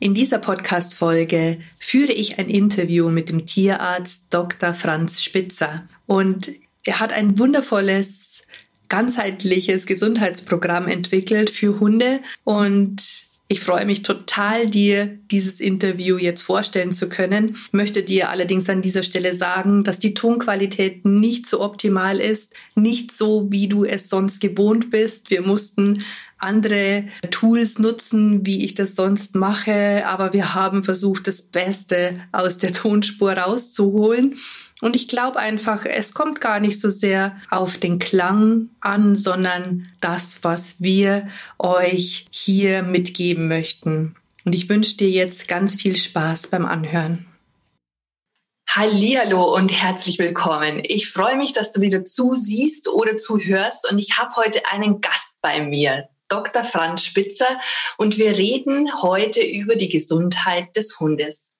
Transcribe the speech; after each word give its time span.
In 0.00 0.14
dieser 0.14 0.38
Podcast-Folge 0.38 1.58
führe 1.80 2.12
ich 2.12 2.38
ein 2.38 2.48
Interview 2.48 3.08
mit 3.08 3.30
dem 3.30 3.46
Tierarzt 3.46 4.32
Dr. 4.32 4.72
Franz 4.72 5.24
Spitzer. 5.24 5.88
Und 6.06 6.52
er 6.84 7.00
hat 7.00 7.12
ein 7.12 7.36
wundervolles, 7.36 8.46
ganzheitliches 8.88 9.86
Gesundheitsprogramm 9.86 10.86
entwickelt 10.86 11.50
für 11.50 11.80
Hunde. 11.80 12.20
Und 12.44 13.02
ich 13.48 13.58
freue 13.58 13.86
mich 13.86 14.04
total, 14.04 14.68
dir 14.68 15.18
dieses 15.32 15.58
Interview 15.58 16.16
jetzt 16.16 16.42
vorstellen 16.42 16.92
zu 16.92 17.08
können. 17.08 17.56
Ich 17.56 17.72
möchte 17.72 18.04
dir 18.04 18.28
allerdings 18.28 18.70
an 18.70 18.82
dieser 18.82 19.02
Stelle 19.02 19.34
sagen, 19.34 19.82
dass 19.82 19.98
die 19.98 20.14
Tonqualität 20.14 21.06
nicht 21.06 21.46
so 21.46 21.60
optimal 21.60 22.20
ist, 22.20 22.54
nicht 22.76 23.10
so, 23.10 23.50
wie 23.50 23.66
du 23.66 23.84
es 23.84 24.08
sonst 24.08 24.40
gewohnt 24.40 24.90
bist. 24.90 25.30
Wir 25.30 25.42
mussten 25.42 26.04
andere 26.38 27.04
Tools 27.30 27.78
nutzen, 27.78 28.46
wie 28.46 28.64
ich 28.64 28.74
das 28.74 28.94
sonst 28.94 29.34
mache, 29.34 30.06
aber 30.06 30.32
wir 30.32 30.54
haben 30.54 30.84
versucht, 30.84 31.26
das 31.26 31.42
Beste 31.42 32.20
aus 32.32 32.58
der 32.58 32.72
Tonspur 32.72 33.32
rauszuholen. 33.32 34.36
Und 34.80 34.94
ich 34.94 35.08
glaube 35.08 35.40
einfach, 35.40 35.84
es 35.84 36.14
kommt 36.14 36.40
gar 36.40 36.60
nicht 36.60 36.80
so 36.80 36.88
sehr 36.88 37.36
auf 37.50 37.78
den 37.78 37.98
Klang 37.98 38.68
an, 38.80 39.16
sondern 39.16 39.88
das, 40.00 40.44
was 40.44 40.80
wir 40.80 41.28
euch 41.58 42.26
hier 42.30 42.82
mitgeben 42.82 43.48
möchten. 43.48 44.14
Und 44.44 44.54
ich 44.54 44.68
wünsche 44.68 44.96
dir 44.96 45.10
jetzt 45.10 45.48
ganz 45.48 45.74
viel 45.74 45.96
Spaß 45.96 46.46
beim 46.46 46.64
Anhören. 46.64 47.26
Hallo 48.70 49.54
und 49.56 49.70
herzlich 49.70 50.18
willkommen. 50.18 50.82
Ich 50.84 51.10
freue 51.10 51.36
mich, 51.36 51.52
dass 51.54 51.72
du 51.72 51.80
wieder 51.80 52.04
zusiehst 52.04 52.88
oder 52.88 53.16
zuhörst 53.16 53.90
und 53.90 53.98
ich 53.98 54.18
habe 54.18 54.36
heute 54.36 54.60
einen 54.70 55.00
Gast 55.00 55.38
bei 55.40 55.62
mir. 55.62 56.08
Dr. 56.28 56.64
Franz 56.64 57.04
Spitzer 57.04 57.60
und 57.96 58.18
wir 58.18 58.36
reden 58.36 58.90
heute 59.02 59.40
über 59.40 59.76
die 59.76 59.88
Gesundheit 59.88 60.76
des 60.76 61.00
Hundes. 61.00 61.54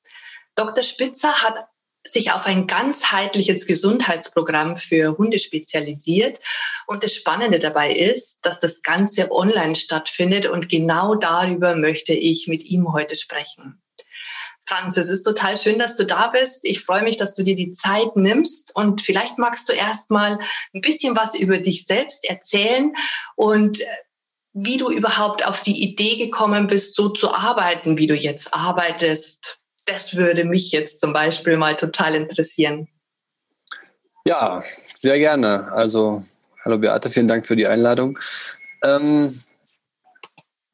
Dr. 0.55 0.83
Spitzer 0.83 1.33
hat 1.43 1.69
sich 2.05 2.33
auf 2.33 2.47
ein 2.47 2.67
ganzheitliches 2.67 3.67
Gesundheitsprogramm 3.67 4.77
für 4.77 5.17
Hunde 5.19 5.39
spezialisiert. 5.39 6.41
Und 6.87 7.05
das 7.05 7.15
Spannende 7.15 7.59
dabei 7.59 7.95
ist, 7.95 8.39
dass 8.43 8.61
das 8.61 8.83
Ganze 8.83 9.31
online 9.31 9.75
stattfindet 9.75 10.47
und 10.47 10.69
genau 10.69 11.15
darüber 11.15 11.77
möchte 11.77 12.15
ich 12.15 12.49
mit 12.49 12.65
ihm 12.65 12.93
heute 12.93 13.17
sprechen. 13.17 13.83
Franz, 14.65 14.99
es 14.99 15.09
ist 15.09 15.23
total 15.23 15.57
schön, 15.57 15.79
dass 15.79 15.97
du 15.97 16.05
da 16.05 16.29
bist. 16.29 16.61
Ich 16.65 16.83
freue 16.83 17.03
mich, 17.03 17.17
dass 17.17 17.35
du 17.35 17.43
dir 17.43 17.55
die 17.55 17.71
Zeit 17.71 18.17
nimmst 18.17 18.75
und 18.77 19.01
vielleicht 19.01 19.39
magst 19.39 19.69
du 19.69 19.73
erst 19.73 20.11
mal 20.11 20.39
ein 20.75 20.83
bisschen 20.83 21.17
was 21.17 21.35
über 21.35 21.59
dich 21.59 21.87
selbst 21.87 22.29
erzählen 22.29 22.93
und 23.35 23.81
wie 24.65 24.77
du 24.77 24.91
überhaupt 24.91 25.47
auf 25.47 25.63
die 25.63 25.83
Idee 25.83 26.17
gekommen 26.17 26.67
bist, 26.67 26.95
so 26.95 27.09
zu 27.09 27.33
arbeiten, 27.33 27.99
wie 27.99 28.07
du 28.07 28.15
jetzt 28.15 28.55
arbeitest. 28.55 29.59
Das 29.85 30.17
würde 30.17 30.45
mich 30.45 30.73
jetzt 30.73 31.01
zum 31.01 31.13
Beispiel 31.13 31.57
mal 31.57 31.77
total 31.77 32.15
interessieren. 32.15 32.89
Ja, 34.25 34.63
sehr 34.95 35.19
gerne. 35.19 35.73
Also, 35.73 36.25
hallo 36.65 36.79
Beate, 36.79 37.09
vielen 37.09 37.29
Dank 37.29 37.47
für 37.47 37.57
die 37.57 37.67
Einladung. 37.67 38.19
Ähm, 38.85 39.41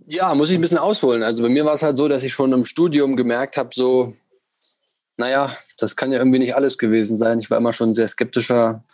ja, 0.07 0.35
muss 0.35 0.51
ich 0.51 0.59
ein 0.59 0.61
bisschen 0.61 0.79
ausholen. 0.79 1.23
Also 1.23 1.43
bei 1.43 1.49
mir 1.49 1.65
war 1.65 1.75
es 1.75 1.83
halt 1.83 1.97
so, 1.97 2.09
dass 2.09 2.25
ich 2.25 2.33
schon 2.33 2.53
im 2.53 2.65
Studium 2.65 3.17
gemerkt 3.17 3.57
habe, 3.57 3.71
so, 3.73 4.17
naja, 5.17 5.57
das 5.79 5.97
kann 5.97 6.13
ja 6.13 6.19
irgendwie 6.19 6.39
nicht 6.39 6.57
alles 6.57 6.79
gewesen 6.79 7.17
sein. 7.17 7.39
Ich 7.39 7.51
war 7.51 7.59
immer 7.59 7.73
schon 7.73 7.91
ein 7.91 7.95
sehr 7.95 8.09
skeptischer, 8.09 8.85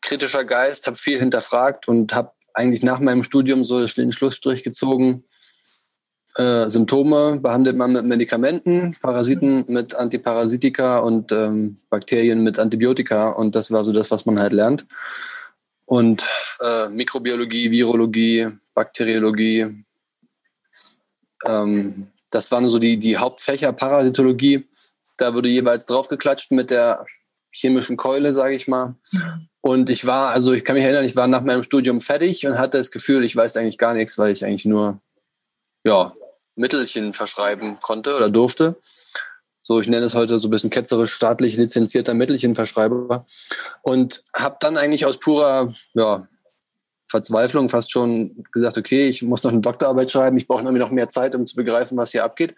kritischer 0.00 0.44
Geist, 0.44 0.86
habe 0.86 0.96
viel 0.96 1.18
hinterfragt 1.18 1.88
und 1.88 2.14
habe 2.14 2.32
eigentlich 2.58 2.82
nach 2.82 2.98
meinem 2.98 3.22
Studium 3.22 3.64
so 3.64 3.86
den 3.86 4.12
Schlussstrich 4.12 4.64
gezogen. 4.64 5.24
Äh, 6.34 6.68
Symptome 6.68 7.38
behandelt 7.40 7.76
man 7.76 7.92
mit 7.92 8.04
Medikamenten, 8.04 8.96
Parasiten 9.00 9.64
mit 9.68 9.94
Antiparasitika 9.94 10.98
und 10.98 11.30
ähm, 11.32 11.78
Bakterien 11.88 12.42
mit 12.42 12.58
Antibiotika. 12.58 13.30
Und 13.30 13.54
das 13.54 13.70
war 13.70 13.84
so 13.84 13.92
das, 13.92 14.10
was 14.10 14.26
man 14.26 14.38
halt 14.38 14.52
lernt. 14.52 14.86
Und 15.84 16.26
äh, 16.60 16.88
Mikrobiologie, 16.88 17.70
Virologie, 17.70 18.48
Bakteriologie, 18.74 19.84
ähm, 21.46 22.08
das 22.30 22.50
waren 22.50 22.68
so 22.68 22.78
die, 22.78 22.98
die 22.98 23.16
Hauptfächer, 23.16 23.72
Parasitologie. 23.72 24.68
Da 25.16 25.34
wurde 25.34 25.48
jeweils 25.48 25.86
draufgeklatscht 25.86 26.50
mit 26.50 26.70
der 26.70 27.06
chemischen 27.52 27.96
Keule, 27.96 28.32
sage 28.32 28.54
ich 28.54 28.68
mal. 28.68 28.96
Und 29.60 29.90
ich 29.90 30.06
war, 30.06 30.30
also 30.30 30.52
ich 30.52 30.64
kann 30.64 30.76
mich 30.76 30.84
erinnern, 30.84 31.04
ich 31.04 31.16
war 31.16 31.26
nach 31.26 31.42
meinem 31.42 31.62
Studium 31.62 32.00
fertig 32.00 32.46
und 32.46 32.58
hatte 32.58 32.78
das 32.78 32.90
Gefühl, 32.90 33.24
ich 33.24 33.34
weiß 33.34 33.56
eigentlich 33.56 33.78
gar 33.78 33.94
nichts, 33.94 34.16
weil 34.16 34.32
ich 34.32 34.44
eigentlich 34.44 34.64
nur, 34.64 35.00
ja, 35.84 36.14
Mittelchen 36.54 37.12
verschreiben 37.12 37.78
konnte 37.80 38.16
oder 38.16 38.28
durfte. 38.28 38.76
So, 39.62 39.80
ich 39.80 39.88
nenne 39.88 40.06
es 40.06 40.14
heute 40.14 40.38
so 40.38 40.48
ein 40.48 40.50
bisschen 40.50 40.70
ketzerisch 40.70 41.12
staatlich 41.12 41.56
lizenzierter 41.56 42.14
Mittelchenverschreiber. 42.14 43.26
Und 43.82 44.24
habe 44.34 44.56
dann 44.60 44.76
eigentlich 44.76 45.06
aus 45.06 45.18
purer 45.18 45.74
ja, 45.94 46.26
Verzweiflung 47.08 47.68
fast 47.68 47.92
schon 47.92 48.44
gesagt, 48.52 48.78
okay, 48.78 49.08
ich 49.08 49.22
muss 49.22 49.42
noch 49.42 49.52
eine 49.52 49.60
Doktorarbeit 49.60 50.10
schreiben, 50.10 50.36
ich 50.38 50.46
brauche 50.46 50.62
irgendwie 50.62 50.78
noch 50.78 50.90
mehr 50.90 51.08
Zeit, 51.08 51.34
um 51.34 51.46
zu 51.46 51.56
begreifen, 51.56 51.96
was 51.98 52.12
hier 52.12 52.24
abgeht 52.24 52.54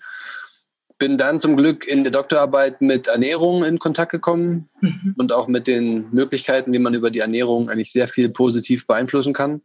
bin 1.00 1.16
dann 1.16 1.40
zum 1.40 1.56
Glück 1.56 1.88
in 1.88 2.04
der 2.04 2.12
Doktorarbeit 2.12 2.82
mit 2.82 3.06
Ernährung 3.06 3.64
in 3.64 3.78
Kontakt 3.78 4.12
gekommen 4.12 4.68
mhm. 4.82 5.14
und 5.16 5.32
auch 5.32 5.48
mit 5.48 5.66
den 5.66 6.10
Möglichkeiten, 6.12 6.74
wie 6.74 6.78
man 6.78 6.92
über 6.92 7.10
die 7.10 7.20
Ernährung 7.20 7.70
eigentlich 7.70 7.90
sehr 7.90 8.06
viel 8.06 8.28
positiv 8.28 8.86
beeinflussen 8.86 9.32
kann. 9.32 9.62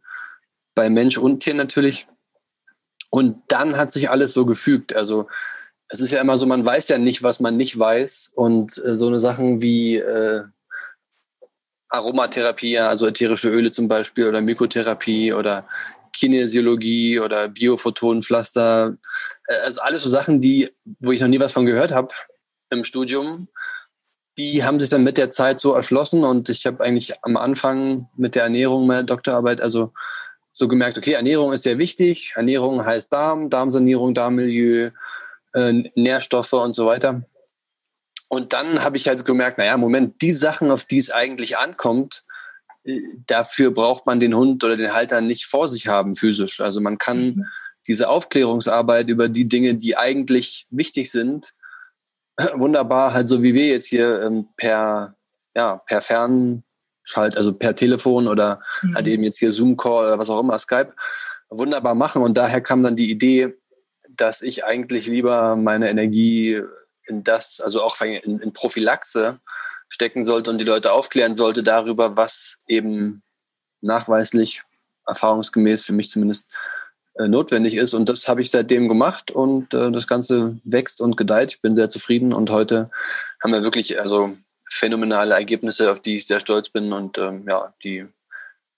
Bei 0.74 0.88
Mensch 0.88 1.18
und 1.18 1.40
Tier 1.40 1.52
natürlich. 1.52 2.08
Und 3.10 3.36
dann 3.48 3.76
hat 3.76 3.92
sich 3.92 4.10
alles 4.10 4.32
so 4.32 4.46
gefügt. 4.46 4.96
Also 4.96 5.28
es 5.88 6.00
ist 6.00 6.10
ja 6.10 6.22
immer 6.22 6.38
so, 6.38 6.46
man 6.46 6.64
weiß 6.64 6.88
ja 6.88 6.96
nicht, 6.96 7.22
was 7.22 7.38
man 7.38 7.58
nicht 7.58 7.78
weiß. 7.78 8.32
Und 8.34 8.82
äh, 8.84 8.96
so 8.96 9.06
eine 9.06 9.20
Sachen 9.20 9.60
wie 9.60 9.96
äh, 9.96 10.42
Aromatherapie, 11.90 12.78
also 12.78 13.06
ätherische 13.06 13.50
Öle 13.50 13.70
zum 13.70 13.88
Beispiel 13.88 14.26
oder 14.26 14.40
Mykotherapie 14.40 15.34
oder 15.34 15.68
Kinesiologie 16.14 17.20
oder 17.20 17.48
Biophotonenpflaster. 17.48 18.96
Äh, 19.46 19.54
also 19.64 19.80
alles 19.80 20.02
so 20.02 20.10
Sachen, 20.10 20.40
die, 20.40 20.70
wo 21.00 21.12
ich 21.12 21.20
noch 21.20 21.28
nie 21.28 21.40
was 21.40 21.52
von 21.52 21.66
gehört 21.66 21.92
habe 21.92 22.08
im 22.70 22.84
Studium. 22.84 23.48
Die 24.38 24.64
haben 24.64 24.78
sich 24.80 24.90
dann 24.90 25.04
mit 25.04 25.16
der 25.16 25.30
Zeit 25.30 25.60
so 25.60 25.72
erschlossen 25.72 26.24
und 26.24 26.48
ich 26.48 26.66
habe 26.66 26.84
eigentlich 26.84 27.14
am 27.22 27.36
Anfang 27.36 28.08
mit 28.16 28.34
der 28.34 28.42
Ernährung 28.42 28.86
meiner 28.86 29.04
Doktorarbeit 29.04 29.60
also 29.62 29.92
so 30.52 30.68
gemerkt, 30.68 30.98
okay, 30.98 31.12
Ernährung 31.12 31.52
ist 31.52 31.64
sehr 31.64 31.78
wichtig. 31.78 32.32
Ernährung 32.34 32.84
heißt 32.84 33.12
Darm, 33.12 33.50
Darmsanierung, 33.50 34.14
Darmmilieu, 34.14 34.90
äh, 35.52 35.72
Nährstoffe 35.94 36.54
und 36.54 36.72
so 36.72 36.86
weiter. 36.86 37.22
Und 38.28 38.52
dann 38.52 38.82
habe 38.82 38.96
ich 38.96 39.06
halt 39.06 39.24
gemerkt, 39.24 39.58
naja, 39.58 39.76
Moment, 39.76 40.20
die 40.22 40.32
Sachen, 40.32 40.70
auf 40.70 40.84
die 40.84 40.98
es 40.98 41.10
eigentlich 41.10 41.58
ankommt, 41.58 42.24
dafür 43.26 43.70
braucht 43.70 44.06
man 44.06 44.20
den 44.20 44.34
Hund 44.34 44.62
oder 44.64 44.76
den 44.76 44.92
Halter 44.92 45.20
nicht 45.20 45.46
vor 45.46 45.68
sich 45.68 45.88
haben 45.88 46.16
physisch. 46.16 46.60
Also 46.60 46.80
man 46.80 46.98
kann 46.98 47.18
mhm. 47.18 47.44
Diese 47.86 48.08
Aufklärungsarbeit 48.08 49.08
über 49.08 49.28
die 49.28 49.48
Dinge, 49.48 49.74
die 49.74 49.96
eigentlich 49.96 50.66
wichtig 50.70 51.10
sind, 51.10 51.52
wunderbar 52.54 53.12
halt 53.12 53.28
so 53.28 53.42
wie 53.42 53.54
wir 53.54 53.66
jetzt 53.66 53.86
hier 53.86 54.22
ähm, 54.22 54.48
per 54.56 55.16
ja 55.54 55.76
per 55.78 56.00
Fernschalt, 56.00 57.36
also 57.36 57.52
per 57.52 57.74
Telefon 57.74 58.28
oder 58.28 58.60
mhm. 58.82 58.94
halt 58.94 59.06
eben 59.06 59.22
jetzt 59.22 59.38
hier 59.38 59.52
Zoom 59.52 59.76
Call 59.76 60.06
oder 60.06 60.18
was 60.18 60.30
auch 60.30 60.40
immer 60.40 60.58
Skype 60.58 60.92
wunderbar 61.48 61.94
machen. 61.94 62.22
Und 62.22 62.36
daher 62.36 62.60
kam 62.60 62.82
dann 62.82 62.96
die 62.96 63.10
Idee, 63.10 63.54
dass 64.08 64.42
ich 64.42 64.64
eigentlich 64.64 65.06
lieber 65.06 65.56
meine 65.56 65.88
Energie 65.88 66.62
in 67.06 67.22
das, 67.22 67.60
also 67.60 67.82
auch 67.82 68.00
in, 68.00 68.40
in 68.40 68.52
Prophylaxe 68.52 69.40
stecken 69.88 70.24
sollte 70.24 70.50
und 70.50 70.58
die 70.58 70.64
Leute 70.64 70.92
aufklären 70.92 71.34
sollte 71.34 71.62
darüber, 71.62 72.16
was 72.16 72.58
eben 72.66 73.22
nachweislich, 73.80 74.62
erfahrungsgemäß 75.06 75.82
für 75.82 75.92
mich 75.92 76.10
zumindest 76.10 76.52
notwendig 77.18 77.74
ist. 77.74 77.94
Und 77.94 78.08
das 78.08 78.28
habe 78.28 78.42
ich 78.42 78.50
seitdem 78.50 78.88
gemacht 78.88 79.30
und 79.30 79.72
äh, 79.74 79.90
das 79.90 80.06
Ganze 80.06 80.58
wächst 80.64 81.00
und 81.00 81.16
gedeiht. 81.16 81.52
Ich 81.52 81.60
bin 81.60 81.74
sehr 81.74 81.88
zufrieden 81.88 82.32
und 82.32 82.50
heute 82.50 82.90
haben 83.42 83.52
wir 83.52 83.62
wirklich 83.62 84.00
also 84.00 84.36
phänomenale 84.68 85.34
Ergebnisse, 85.34 85.90
auf 85.90 86.00
die 86.00 86.16
ich 86.16 86.26
sehr 86.26 86.40
stolz 86.40 86.68
bin 86.68 86.92
und 86.92 87.18
ähm, 87.18 87.46
ja, 87.48 87.74
die 87.82 88.06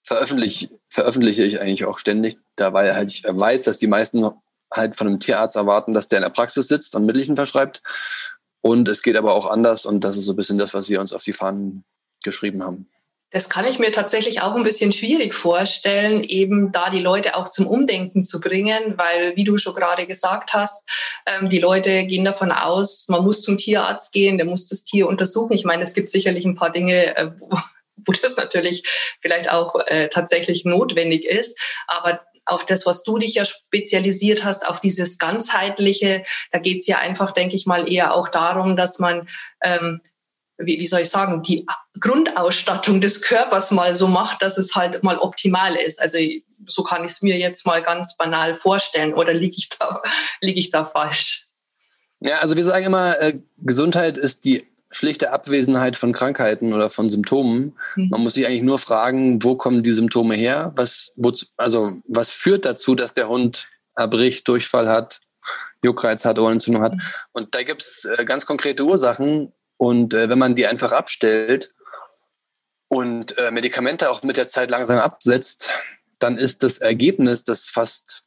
veröffentliche, 0.03 0.69
veröffentliche 0.87 1.43
ich 1.43 1.59
eigentlich 1.59 1.85
auch 1.85 1.99
ständig, 1.99 2.37
da 2.55 2.73
weil 2.73 2.95
halt 2.95 3.09
ich 3.09 3.23
weiß, 3.27 3.63
dass 3.63 3.77
die 3.77 3.87
meisten 3.87 4.29
halt 4.71 4.95
von 4.95 5.07
einem 5.07 5.19
Tierarzt 5.19 5.55
erwarten, 5.55 5.93
dass 5.93 6.07
der 6.07 6.19
in 6.19 6.23
der 6.23 6.29
Praxis 6.29 6.67
sitzt 6.67 6.95
und 6.95 7.05
Mittelchen 7.05 7.35
verschreibt. 7.35 7.81
Und 8.61 8.87
es 8.87 9.01
geht 9.01 9.15
aber 9.15 9.33
auch 9.33 9.47
anders 9.47 9.85
und 9.85 10.03
das 10.03 10.17
ist 10.17 10.25
so 10.25 10.33
ein 10.33 10.35
bisschen 10.35 10.57
das, 10.57 10.73
was 10.73 10.89
wir 10.89 10.99
uns 10.99 11.13
auf 11.13 11.23
die 11.23 11.33
Fahnen 11.33 11.83
geschrieben 12.23 12.63
haben. 12.63 12.87
Das 13.31 13.47
kann 13.47 13.65
ich 13.65 13.77
mir 13.77 13.91
tatsächlich 13.91 14.41
auch 14.41 14.55
ein 14.55 14.63
bisschen 14.63 14.91
schwierig 14.91 15.35
vorstellen, 15.35 16.23
eben 16.23 16.71
da 16.71 16.89
die 16.89 16.99
Leute 16.99 17.35
auch 17.35 17.49
zum 17.49 17.67
Umdenken 17.67 18.23
zu 18.23 18.39
bringen, 18.39 18.95
weil, 18.97 19.35
wie 19.35 19.43
du 19.43 19.57
schon 19.57 19.75
gerade 19.75 20.07
gesagt 20.07 20.53
hast, 20.53 20.83
ähm, 21.27 21.47
die 21.47 21.59
Leute 21.59 22.05
gehen 22.05 22.25
davon 22.25 22.51
aus, 22.51 23.07
man 23.07 23.23
muss 23.23 23.41
zum 23.41 23.57
Tierarzt 23.57 24.13
gehen, 24.13 24.37
der 24.37 24.47
muss 24.47 24.65
das 24.65 24.83
Tier 24.83 25.07
untersuchen. 25.07 25.53
Ich 25.53 25.63
meine, 25.63 25.83
es 25.83 25.93
gibt 25.93 26.09
sicherlich 26.09 26.45
ein 26.45 26.55
paar 26.55 26.71
Dinge, 26.71 27.15
äh, 27.15 27.31
wo, 27.39 27.49
wo 28.05 28.11
das 28.13 28.35
natürlich 28.35 28.83
vielleicht 29.21 29.51
auch 29.51 29.75
äh, 29.85 30.09
tatsächlich 30.09 30.65
notwendig 30.65 31.25
ist, 31.25 31.59
aber 31.87 32.21
auf 32.45 32.65
das, 32.65 32.87
was 32.87 33.03
du 33.03 33.19
dich 33.19 33.35
ja 33.35 33.45
spezialisiert 33.45 34.43
hast, 34.43 34.67
auf 34.67 34.81
dieses 34.81 35.19
ganzheitliche, 35.19 36.23
da 36.51 36.57
geht 36.57 36.79
es 36.79 36.87
ja 36.87 36.97
einfach, 36.97 37.31
denke 37.31 37.55
ich 37.55 37.67
mal, 37.67 37.91
eher 37.91 38.15
auch 38.15 38.29
darum, 38.29 38.75
dass 38.75 38.97
man 38.97 39.27
ähm, 39.61 40.01
wie, 40.59 40.79
wie 40.79 40.87
soll 40.87 41.01
ich 41.01 41.09
sagen, 41.09 41.41
die 41.41 41.65
Grundausstattung 41.99 43.01
des 43.01 43.21
Körpers 43.21 43.71
mal 43.71 43.95
so 43.95 44.07
macht, 44.07 44.41
dass 44.41 44.57
es 44.57 44.75
halt 44.75 45.01
mal 45.03 45.17
optimal 45.17 45.75
ist. 45.75 46.01
Also 46.01 46.17
so 46.67 46.83
kann 46.83 47.03
ich 47.05 47.11
es 47.11 47.21
mir 47.21 47.37
jetzt 47.37 47.65
mal 47.65 47.81
ganz 47.81 48.17
banal 48.17 48.53
vorstellen. 48.53 49.13
Oder 49.13 49.33
liege 49.33 49.55
ich 49.57 49.69
da, 49.69 50.01
liege 50.41 50.59
ich 50.59 50.69
da 50.69 50.83
falsch? 50.83 51.47
Ja, 52.19 52.39
also 52.39 52.57
wir 52.57 52.63
sagen 52.63 52.85
immer, 52.85 53.19
äh, 53.21 53.39
Gesundheit 53.57 54.17
ist 54.17 54.43
die 54.43 54.67
schlichte 54.91 55.31
Abwesenheit 55.31 55.95
von 55.95 56.11
Krankheiten 56.11 56.73
oder 56.73 56.89
von 56.89 57.07
Symptomen. 57.07 57.77
Mhm. 57.95 58.09
Man 58.09 58.21
muss 58.21 58.33
sich 58.33 58.45
eigentlich 58.45 58.63
nur 58.63 58.79
fragen, 58.79 59.41
wo 59.43 59.55
kommen 59.55 59.83
die 59.83 59.93
Symptome 59.93 60.35
her? 60.35 60.73
Was, 60.75 61.13
wo, 61.15 61.31
also 61.55 61.93
was 62.07 62.31
führt 62.31 62.65
dazu, 62.65 62.95
dass 62.95 63.13
der 63.13 63.29
Hund 63.29 63.69
erbricht, 63.95 64.47
Durchfall 64.47 64.89
hat, 64.89 65.21
Juckreiz 65.83 66.25
hat, 66.25 66.39
Ohrenentzündung 66.39 66.83
hat? 66.83 66.93
Mhm. 66.93 67.01
Und 67.31 67.55
da 67.55 67.63
gibt 67.63 67.81
es 67.81 68.03
äh, 68.03 68.25
ganz 68.25 68.45
konkrete 68.45 68.83
Ursachen, 68.83 69.53
und 69.79 70.13
äh, 70.13 70.27
wenn 70.29 70.37
man 70.37 70.55
die 70.55 70.67
einfach 70.67 70.91
abstellt 70.91 71.73
und 72.89 73.37
äh, 73.37 73.49
Medikamente 73.49 74.11
auch 74.11 74.23
mit 74.23 74.35
der 74.35 74.45
Zeit 74.45 74.69
langsam 74.69 74.99
absetzt, 74.99 75.69
dann 76.19 76.37
ist 76.37 76.63
das 76.63 76.79
Ergebnis, 76.79 77.45
das 77.45 77.67
fast 77.67 78.25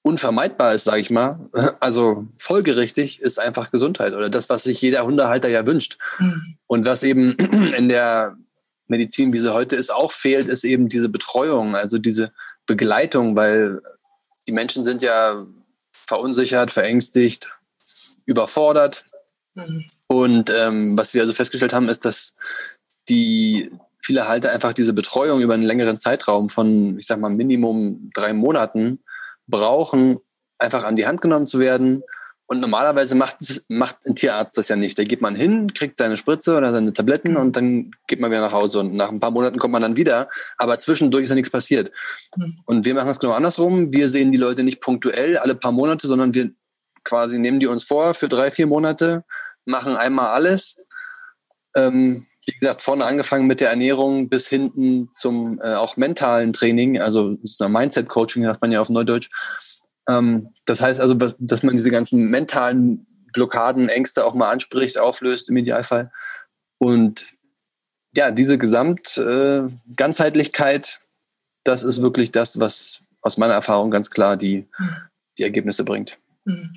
unvermeidbar 0.00 0.72
ist, 0.72 0.84
sage 0.84 1.02
ich 1.02 1.10
mal, 1.10 1.50
also 1.80 2.26
folgerichtig, 2.38 3.20
ist 3.20 3.38
einfach 3.38 3.70
Gesundheit 3.70 4.14
oder 4.14 4.30
das, 4.30 4.48
was 4.48 4.64
sich 4.64 4.80
jeder 4.80 5.04
Hundehalter 5.04 5.50
ja 5.50 5.66
wünscht. 5.66 5.98
Mhm. 6.18 6.56
Und 6.66 6.86
was 6.86 7.02
eben 7.02 7.32
in 7.76 7.90
der 7.90 8.38
Medizin, 8.86 9.34
wie 9.34 9.38
sie 9.38 9.52
heute 9.52 9.76
ist, 9.76 9.90
auch 9.90 10.10
fehlt, 10.10 10.48
ist 10.48 10.64
eben 10.64 10.88
diese 10.88 11.10
Betreuung, 11.10 11.76
also 11.76 11.98
diese 11.98 12.32
Begleitung, 12.64 13.36
weil 13.36 13.82
die 14.46 14.52
Menschen 14.52 14.84
sind 14.84 15.02
ja 15.02 15.44
verunsichert, 15.92 16.70
verängstigt, 16.70 17.52
überfordert. 18.24 19.04
Mhm. 19.52 19.90
Und 20.08 20.50
ähm, 20.50 20.96
was 20.96 21.14
wir 21.14 21.20
also 21.20 21.32
festgestellt 21.32 21.74
haben, 21.74 21.88
ist, 21.88 22.04
dass 22.04 22.34
die 23.08 23.70
viele 24.02 24.26
Halter 24.26 24.50
einfach 24.50 24.72
diese 24.72 24.94
Betreuung 24.94 25.40
über 25.40 25.54
einen 25.54 25.62
längeren 25.62 25.98
Zeitraum 25.98 26.48
von, 26.48 26.98
ich 26.98 27.06
sag 27.06 27.20
mal, 27.20 27.28
Minimum 27.28 28.10
drei 28.14 28.32
Monaten 28.32 29.00
brauchen, 29.46 30.18
einfach 30.58 30.84
an 30.84 30.96
die 30.96 31.06
Hand 31.06 31.20
genommen 31.20 31.46
zu 31.46 31.58
werden. 31.58 32.02
Und 32.50 32.60
normalerweise 32.60 33.14
macht, 33.14 33.36
macht 33.68 34.06
ein 34.06 34.16
Tierarzt 34.16 34.56
das 34.56 34.68
ja 34.68 34.76
nicht. 34.76 34.98
Da 34.98 35.04
geht 35.04 35.20
man 35.20 35.34
hin, 35.34 35.74
kriegt 35.74 35.98
seine 35.98 36.16
Spritze 36.16 36.56
oder 36.56 36.72
seine 36.72 36.94
Tabletten 36.94 37.36
und 37.36 37.54
dann 37.56 37.90
geht 38.06 38.20
man 38.20 38.30
wieder 38.30 38.40
nach 38.40 38.54
Hause. 38.54 38.80
Und 38.80 38.94
nach 38.94 39.10
ein 39.10 39.20
paar 39.20 39.30
Monaten 39.30 39.58
kommt 39.58 39.72
man 39.72 39.82
dann 39.82 39.96
wieder. 39.96 40.30
Aber 40.56 40.78
zwischendurch 40.78 41.24
ist 41.24 41.30
ja 41.30 41.36
nichts 41.36 41.50
passiert. 41.50 41.92
Hm. 42.34 42.56
Und 42.64 42.86
wir 42.86 42.94
machen 42.94 43.10
es 43.10 43.20
genau 43.20 43.34
andersrum. 43.34 43.92
Wir 43.92 44.08
sehen 44.08 44.32
die 44.32 44.38
Leute 44.38 44.62
nicht 44.62 44.80
punktuell 44.80 45.36
alle 45.36 45.54
paar 45.54 45.72
Monate, 45.72 46.06
sondern 46.06 46.32
wir 46.32 46.50
quasi 47.04 47.38
nehmen 47.38 47.60
die 47.60 47.66
uns 47.66 47.84
vor 47.84 48.14
für 48.14 48.28
drei, 48.28 48.50
vier 48.50 48.66
Monate 48.66 49.24
machen 49.68 49.96
einmal 49.96 50.28
alles. 50.28 50.78
Ähm, 51.76 52.26
wie 52.46 52.58
gesagt, 52.58 52.82
vorne 52.82 53.04
angefangen 53.04 53.46
mit 53.46 53.60
der 53.60 53.70
Ernährung 53.70 54.28
bis 54.28 54.48
hinten 54.48 55.10
zum 55.12 55.60
äh, 55.62 55.74
auch 55.74 55.96
mentalen 55.96 56.52
Training, 56.52 57.00
also 57.00 57.36
Mindset-Coaching 57.68 58.44
sagt 58.44 58.62
man 58.62 58.72
ja 58.72 58.80
auf 58.80 58.88
Neudeutsch. 58.88 59.28
Ähm, 60.08 60.54
das 60.64 60.80
heißt 60.80 61.00
also, 61.00 61.14
dass 61.14 61.62
man 61.62 61.74
diese 61.74 61.90
ganzen 61.90 62.30
mentalen 62.30 63.06
Blockaden, 63.34 63.90
Ängste 63.90 64.24
auch 64.24 64.34
mal 64.34 64.50
anspricht, 64.50 64.98
auflöst 64.98 65.50
im 65.50 65.58
Idealfall. 65.58 66.10
Und 66.78 67.26
ja, 68.16 68.30
diese 68.30 68.56
Gesamt 68.56 69.18
äh, 69.18 69.64
das 71.64 71.82
ist 71.82 72.00
wirklich 72.00 72.32
das, 72.32 72.58
was 72.58 73.02
aus 73.20 73.36
meiner 73.36 73.54
Erfahrung 73.54 73.90
ganz 73.90 74.10
klar 74.10 74.38
die, 74.38 74.66
die 75.36 75.42
Ergebnisse 75.42 75.84
bringt. 75.84 76.18
Mhm. 76.44 76.74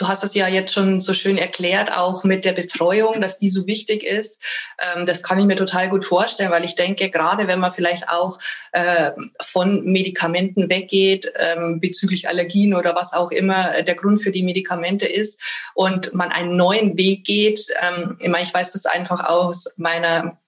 Du 0.00 0.08
hast 0.08 0.24
es 0.24 0.34
ja 0.34 0.48
jetzt 0.48 0.72
schon 0.72 0.98
so 0.98 1.12
schön 1.12 1.36
erklärt, 1.36 1.92
auch 1.92 2.24
mit 2.24 2.46
der 2.46 2.54
Betreuung, 2.54 3.20
dass 3.20 3.38
die 3.38 3.50
so 3.50 3.66
wichtig 3.66 4.02
ist. 4.02 4.42
Ähm, 4.78 5.04
das 5.04 5.22
kann 5.22 5.38
ich 5.38 5.44
mir 5.44 5.56
total 5.56 5.90
gut 5.90 6.06
vorstellen, 6.06 6.50
weil 6.50 6.64
ich 6.64 6.74
denke, 6.74 7.10
gerade 7.10 7.48
wenn 7.48 7.60
man 7.60 7.70
vielleicht 7.70 8.08
auch 8.08 8.38
äh, 8.72 9.10
von 9.42 9.84
Medikamenten 9.84 10.70
weggeht, 10.70 11.30
ähm, 11.36 11.80
bezüglich 11.80 12.28
Allergien 12.28 12.74
oder 12.74 12.94
was 12.94 13.12
auch 13.12 13.30
immer 13.30 13.82
der 13.82 13.94
Grund 13.94 14.22
für 14.22 14.30
die 14.30 14.42
Medikamente 14.42 15.04
ist 15.04 15.38
und 15.74 16.14
man 16.14 16.32
einen 16.32 16.56
neuen 16.56 16.96
Weg 16.96 17.24
geht, 17.24 17.66
ähm, 17.82 18.16
ich 18.20 18.54
weiß 18.54 18.70
das 18.70 18.86
einfach 18.86 19.22
aus 19.28 19.74
meiner 19.76 20.38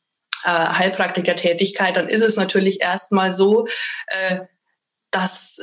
äh, 0.45 0.49
Heilpraktikertätigkeit, 0.49 1.95
dann 1.95 2.09
ist 2.09 2.23
es 2.23 2.37
natürlich 2.37 2.81
erstmal 2.81 3.33
so, 3.33 3.67
äh, 4.07 4.41
dass 5.11 5.61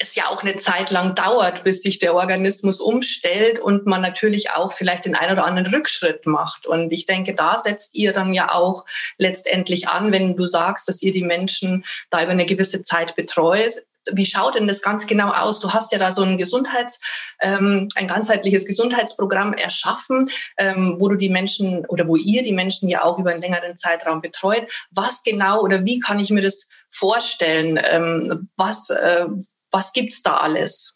es 0.00 0.14
ja 0.14 0.28
auch 0.28 0.42
eine 0.42 0.56
Zeit 0.56 0.90
lang 0.90 1.14
dauert, 1.14 1.64
bis 1.64 1.82
sich 1.82 1.98
der 1.98 2.14
Organismus 2.14 2.80
umstellt 2.80 3.58
und 3.58 3.86
man 3.86 4.00
natürlich 4.00 4.50
auch 4.50 4.72
vielleicht 4.72 5.04
den 5.04 5.14
einen 5.14 5.32
oder 5.32 5.46
anderen 5.46 5.72
Rückschritt 5.72 6.26
macht. 6.26 6.66
Und 6.66 6.92
ich 6.92 7.06
denke, 7.06 7.34
da 7.34 7.58
setzt 7.58 7.94
ihr 7.94 8.12
dann 8.12 8.32
ja 8.32 8.52
auch 8.52 8.84
letztendlich 9.16 9.88
an, 9.88 10.12
wenn 10.12 10.36
du 10.36 10.46
sagst, 10.46 10.88
dass 10.88 11.02
ihr 11.02 11.12
die 11.12 11.24
Menschen 11.24 11.84
da 12.10 12.22
über 12.22 12.32
eine 12.32 12.46
gewisse 12.46 12.82
Zeit 12.82 13.16
betreut. 13.16 13.82
Wie 14.10 14.24
schaut 14.24 14.54
denn 14.54 14.66
das 14.66 14.80
ganz 14.80 15.06
genau 15.06 15.30
aus? 15.30 15.60
Du 15.60 15.70
hast 15.70 15.92
ja 15.92 15.98
da 15.98 16.12
so 16.12 16.22
ein 16.22 16.38
Gesundheits, 16.38 16.98
ähm, 17.40 17.88
ein 17.94 18.06
ganzheitliches 18.06 18.66
Gesundheitsprogramm 18.66 19.52
erschaffen, 19.52 20.30
ähm, 20.56 20.96
wo 20.98 21.08
du 21.08 21.16
die 21.16 21.28
Menschen 21.28 21.84
oder 21.86 22.08
wo 22.08 22.16
ihr 22.16 22.42
die 22.42 22.54
Menschen 22.54 22.88
ja 22.88 23.02
auch 23.02 23.18
über 23.18 23.30
einen 23.30 23.42
längeren 23.42 23.76
Zeitraum 23.76 24.22
betreut. 24.22 24.66
Was 24.90 25.22
genau 25.22 25.60
oder 25.60 25.84
wie 25.84 25.98
kann 25.98 26.20
ich 26.20 26.30
mir 26.30 26.40
das 26.40 26.66
vorstellen? 26.90 27.78
Ähm, 27.82 28.48
was, 28.56 28.88
äh, 28.88 29.26
was 29.70 29.92
gibt's 29.92 30.22
da 30.22 30.38
alles? 30.38 30.94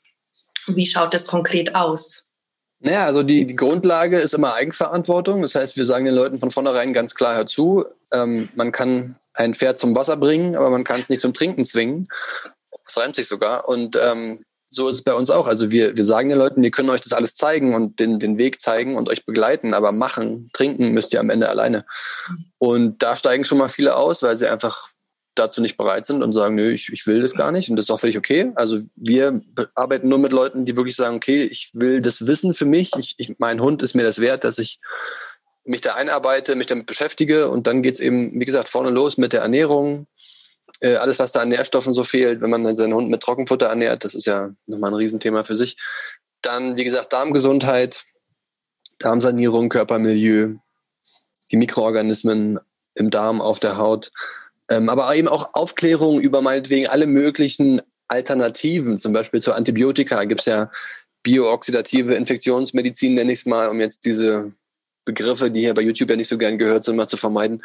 Wie 0.66 0.86
schaut 0.86 1.14
das 1.14 1.26
konkret 1.26 1.74
aus? 1.74 2.24
Naja, 2.80 3.06
also 3.06 3.22
die, 3.22 3.46
die 3.46 3.54
Grundlage 3.54 4.18
ist 4.18 4.34
immer 4.34 4.54
Eigenverantwortung. 4.54 5.42
Das 5.42 5.54
heißt, 5.54 5.76
wir 5.76 5.86
sagen 5.86 6.04
den 6.04 6.14
Leuten 6.14 6.40
von 6.40 6.50
vornherein 6.50 6.92
ganz 6.92 7.14
klar 7.14 7.34
herzu, 7.34 7.84
ähm, 8.12 8.48
man 8.56 8.72
kann 8.72 9.16
ein 9.34 9.54
Pferd 9.54 9.78
zum 9.78 9.94
Wasser 9.94 10.16
bringen, 10.16 10.56
aber 10.56 10.68
man 10.68 10.84
kann 10.84 11.00
es 11.00 11.08
nicht 11.08 11.20
zum 11.20 11.32
Trinken 11.32 11.64
zwingen. 11.64 12.08
Das 12.84 12.98
reimt 12.98 13.16
sich 13.16 13.28
sogar. 13.28 13.68
Und 13.68 13.96
ähm, 13.96 14.44
so 14.66 14.88
ist 14.88 14.96
es 14.96 15.02
bei 15.02 15.14
uns 15.14 15.30
auch. 15.30 15.46
Also 15.46 15.70
wir, 15.70 15.96
wir 15.96 16.04
sagen 16.04 16.28
den 16.28 16.38
Leuten, 16.38 16.62
wir 16.62 16.70
können 16.70 16.90
euch 16.90 17.02
das 17.02 17.12
alles 17.12 17.36
zeigen 17.36 17.74
und 17.74 18.00
den, 18.00 18.18
den 18.18 18.38
Weg 18.38 18.60
zeigen 18.60 18.96
und 18.96 19.08
euch 19.08 19.24
begleiten, 19.24 19.74
aber 19.74 19.92
machen, 19.92 20.48
trinken 20.52 20.92
müsst 20.92 21.12
ihr 21.12 21.20
am 21.20 21.30
Ende 21.30 21.48
alleine. 21.48 21.84
Mhm. 22.28 22.44
Und 22.58 23.02
da 23.02 23.14
steigen 23.14 23.44
schon 23.44 23.58
mal 23.58 23.68
viele 23.68 23.94
aus, 23.96 24.22
weil 24.22 24.36
sie 24.36 24.48
einfach 24.48 24.91
dazu 25.34 25.60
nicht 25.60 25.76
bereit 25.76 26.06
sind 26.06 26.22
und 26.22 26.32
sagen, 26.32 26.54
nö, 26.54 26.70
ich, 26.70 26.92
ich 26.92 27.06
will 27.06 27.22
das 27.22 27.34
gar 27.34 27.52
nicht 27.52 27.70
und 27.70 27.76
das 27.76 27.86
ist 27.86 27.90
auch 27.90 28.00
völlig 28.00 28.18
okay. 28.18 28.52
Also 28.54 28.80
wir 28.96 29.40
arbeiten 29.74 30.08
nur 30.08 30.18
mit 30.18 30.32
Leuten, 30.32 30.64
die 30.64 30.76
wirklich 30.76 30.96
sagen, 30.96 31.16
okay, 31.16 31.44
ich 31.44 31.70
will 31.72 32.00
das 32.02 32.26
wissen 32.26 32.54
für 32.54 32.66
mich, 32.66 32.90
ich, 32.98 33.14
ich, 33.18 33.38
mein 33.38 33.60
Hund 33.60 33.82
ist 33.82 33.94
mir 33.94 34.02
das 34.02 34.18
wert, 34.18 34.44
dass 34.44 34.58
ich 34.58 34.78
mich 35.64 35.80
da 35.80 35.94
einarbeite, 35.94 36.54
mich 36.54 36.66
damit 36.66 36.86
beschäftige 36.86 37.48
und 37.48 37.66
dann 37.66 37.82
geht's 37.82 38.00
eben, 38.00 38.38
wie 38.38 38.44
gesagt, 38.44 38.68
vorne 38.68 38.90
los 38.90 39.16
mit 39.16 39.32
der 39.32 39.42
Ernährung, 39.42 40.06
äh, 40.80 40.96
alles, 40.96 41.18
was 41.18 41.32
da 41.32 41.40
an 41.40 41.48
Nährstoffen 41.48 41.92
so 41.92 42.04
fehlt, 42.04 42.40
wenn 42.40 42.50
man 42.50 42.74
seinen 42.74 42.94
Hund 42.94 43.08
mit 43.08 43.22
Trockenfutter 43.22 43.66
ernährt, 43.66 44.04
das 44.04 44.14
ist 44.14 44.26
ja 44.26 44.50
nochmal 44.66 44.90
ein 44.90 44.96
Riesenthema 44.96 45.44
für 45.44 45.56
sich. 45.56 45.76
Dann, 46.42 46.76
wie 46.76 46.84
gesagt, 46.84 47.12
Darmgesundheit, 47.12 48.04
Darmsanierung, 48.98 49.68
Körpermilieu, 49.68 50.56
die 51.52 51.56
Mikroorganismen 51.56 52.58
im 52.94 53.10
Darm, 53.10 53.40
auf 53.40 53.60
der 53.60 53.76
Haut, 53.76 54.10
ähm, 54.72 54.88
aber 54.88 55.14
eben 55.14 55.28
auch 55.28 55.50
Aufklärung 55.54 56.20
über 56.20 56.40
meinetwegen 56.40 56.86
alle 56.86 57.06
möglichen 57.06 57.82
Alternativen, 58.08 58.98
zum 58.98 59.12
Beispiel 59.12 59.40
zu 59.40 59.52
Antibiotika 59.52 60.24
gibt 60.24 60.40
es 60.40 60.46
ja 60.46 60.70
biooxidative 61.22 62.14
Infektionsmedizin, 62.14 63.14
nenne 63.14 63.32
ich 63.32 63.40
es 63.40 63.46
mal, 63.46 63.68
um 63.68 63.80
jetzt 63.80 64.04
diese 64.04 64.52
Begriffe, 65.04 65.50
die 65.50 65.60
hier 65.60 65.74
bei 65.74 65.82
YouTube 65.82 66.10
ja 66.10 66.16
nicht 66.16 66.28
so 66.28 66.38
gern 66.38 66.58
gehört 66.58 66.84
sind, 66.84 66.96
mal 66.96 67.08
zu 67.08 67.16
vermeiden. 67.16 67.62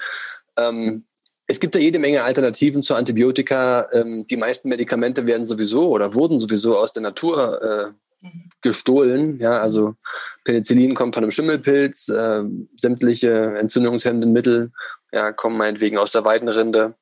Ähm, 0.58 1.06
es 1.48 1.60
gibt 1.60 1.76
ja 1.76 1.82
jede 1.82 2.00
Menge 2.00 2.24
Alternativen 2.24 2.84
zu 2.84 2.94
Antibiotika. 2.96 3.88
Ähm, 3.94 4.28
die 4.28 4.38
meisten 4.38 4.70
Medikamente 4.70 5.26
werden 5.26 5.46
sowieso 5.46 5.90
oder 5.90 6.14
wurden 6.14 6.40
sowieso 6.40 6.78
aus 6.78 6.94
der 6.94 7.04
Natur 7.04 7.62
äh. 7.62 7.92
Gestohlen. 8.62 9.40
Ja, 9.40 9.60
also 9.60 9.96
Penicillin 10.44 10.96
kommt 10.96 11.16
von 11.16 11.24
einem 11.24 11.32
Schimmelpilz, 11.32 12.10
äh, 12.10 12.44
sämtliche 12.76 13.58
entzündungshemmenden 13.58 14.32
Mittel 14.32 14.72
ja, 15.12 15.32
kommen 15.32 15.58
meinetwegen 15.58 15.98
aus 15.98 16.12
der 16.12 16.26
Weidenrinde. 16.26 16.96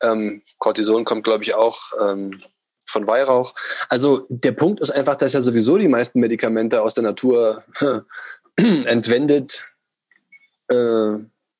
Ähm, 0.00 0.42
Cortison 0.58 1.04
kommt, 1.04 1.24
glaube 1.24 1.44
ich, 1.44 1.54
auch 1.54 1.92
ähm, 2.00 2.40
von 2.86 3.06
Weihrauch. 3.08 3.54
Also 3.88 4.26
der 4.28 4.52
Punkt 4.52 4.80
ist 4.80 4.90
einfach, 4.90 5.16
dass 5.16 5.32
ja 5.32 5.42
sowieso 5.42 5.78
die 5.78 5.88
meisten 5.88 6.20
Medikamente 6.20 6.82
aus 6.82 6.94
der 6.94 7.04
Natur 7.04 7.64
entwendet, 8.56 9.66
äh, 10.68 11.16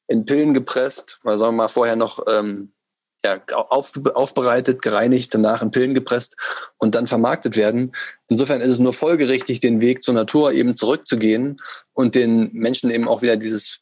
in 0.06 0.26
Pillen 0.26 0.54
gepresst, 0.54 1.20
oder 1.24 1.38
sagen 1.38 1.56
wir 1.56 1.62
mal 1.62 1.68
vorher 1.68 1.96
noch 1.96 2.24
ähm, 2.28 2.72
ja, 3.24 3.40
auf, 3.54 3.92
aufbereitet, 4.14 4.82
gereinigt, 4.82 5.34
danach 5.34 5.62
in 5.62 5.70
Pillen 5.70 5.94
gepresst 5.94 6.36
und 6.76 6.94
dann 6.94 7.06
vermarktet 7.06 7.56
werden. 7.56 7.92
Insofern 8.28 8.60
ist 8.60 8.70
es 8.70 8.78
nur 8.78 8.92
folgerichtig, 8.92 9.60
den 9.60 9.80
Weg 9.80 10.02
zur 10.02 10.14
Natur 10.14 10.52
eben 10.52 10.76
zurückzugehen 10.76 11.60
und 11.94 12.14
den 12.14 12.52
Menschen 12.52 12.90
eben 12.90 13.08
auch 13.08 13.22
wieder 13.22 13.36
dieses 13.36 13.80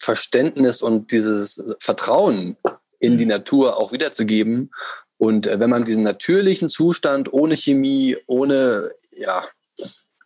Verständnis 0.00 0.82
und 0.82 1.12
dieses 1.12 1.62
Vertrauen 1.78 2.56
in 2.98 3.16
die 3.16 3.26
Natur 3.26 3.76
auch 3.76 3.92
wiederzugeben. 3.92 4.72
Und 5.16 5.46
äh, 5.46 5.60
wenn 5.60 5.70
man 5.70 5.84
diesen 5.84 6.02
natürlichen 6.02 6.68
Zustand 6.68 7.32
ohne 7.32 7.56
Chemie, 7.56 8.16
ohne, 8.26 8.90
ja, 9.12 9.44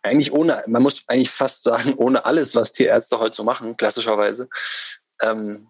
eigentlich 0.01 0.31
ohne, 0.31 0.63
man 0.67 0.81
muss 0.81 1.03
eigentlich 1.07 1.29
fast 1.29 1.63
sagen, 1.63 1.93
ohne 1.97 2.25
alles, 2.25 2.55
was 2.55 2.71
Tierärzte 2.71 3.19
heute 3.19 3.35
so 3.35 3.43
machen, 3.43 3.77
klassischerweise, 3.77 4.49
ähm, 5.21 5.67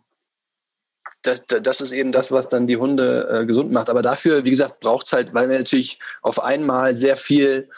das, 1.27 1.45
das 1.45 1.81
ist 1.81 1.91
eben 1.91 2.11
das, 2.11 2.31
was 2.31 2.49
dann 2.49 2.67
die 2.67 2.77
Hunde 2.77 3.27
äh, 3.29 3.45
gesund 3.45 3.71
macht. 3.71 3.89
Aber 3.89 4.01
dafür, 4.01 4.45
wie 4.45 4.49
gesagt, 4.49 4.79
braucht 4.79 5.05
es 5.05 5.13
halt, 5.13 5.33
weil 5.33 5.49
wir 5.49 5.57
natürlich 5.57 5.99
auf 6.21 6.43
einmal 6.43 6.95
sehr 6.95 7.17
viel 7.17 7.69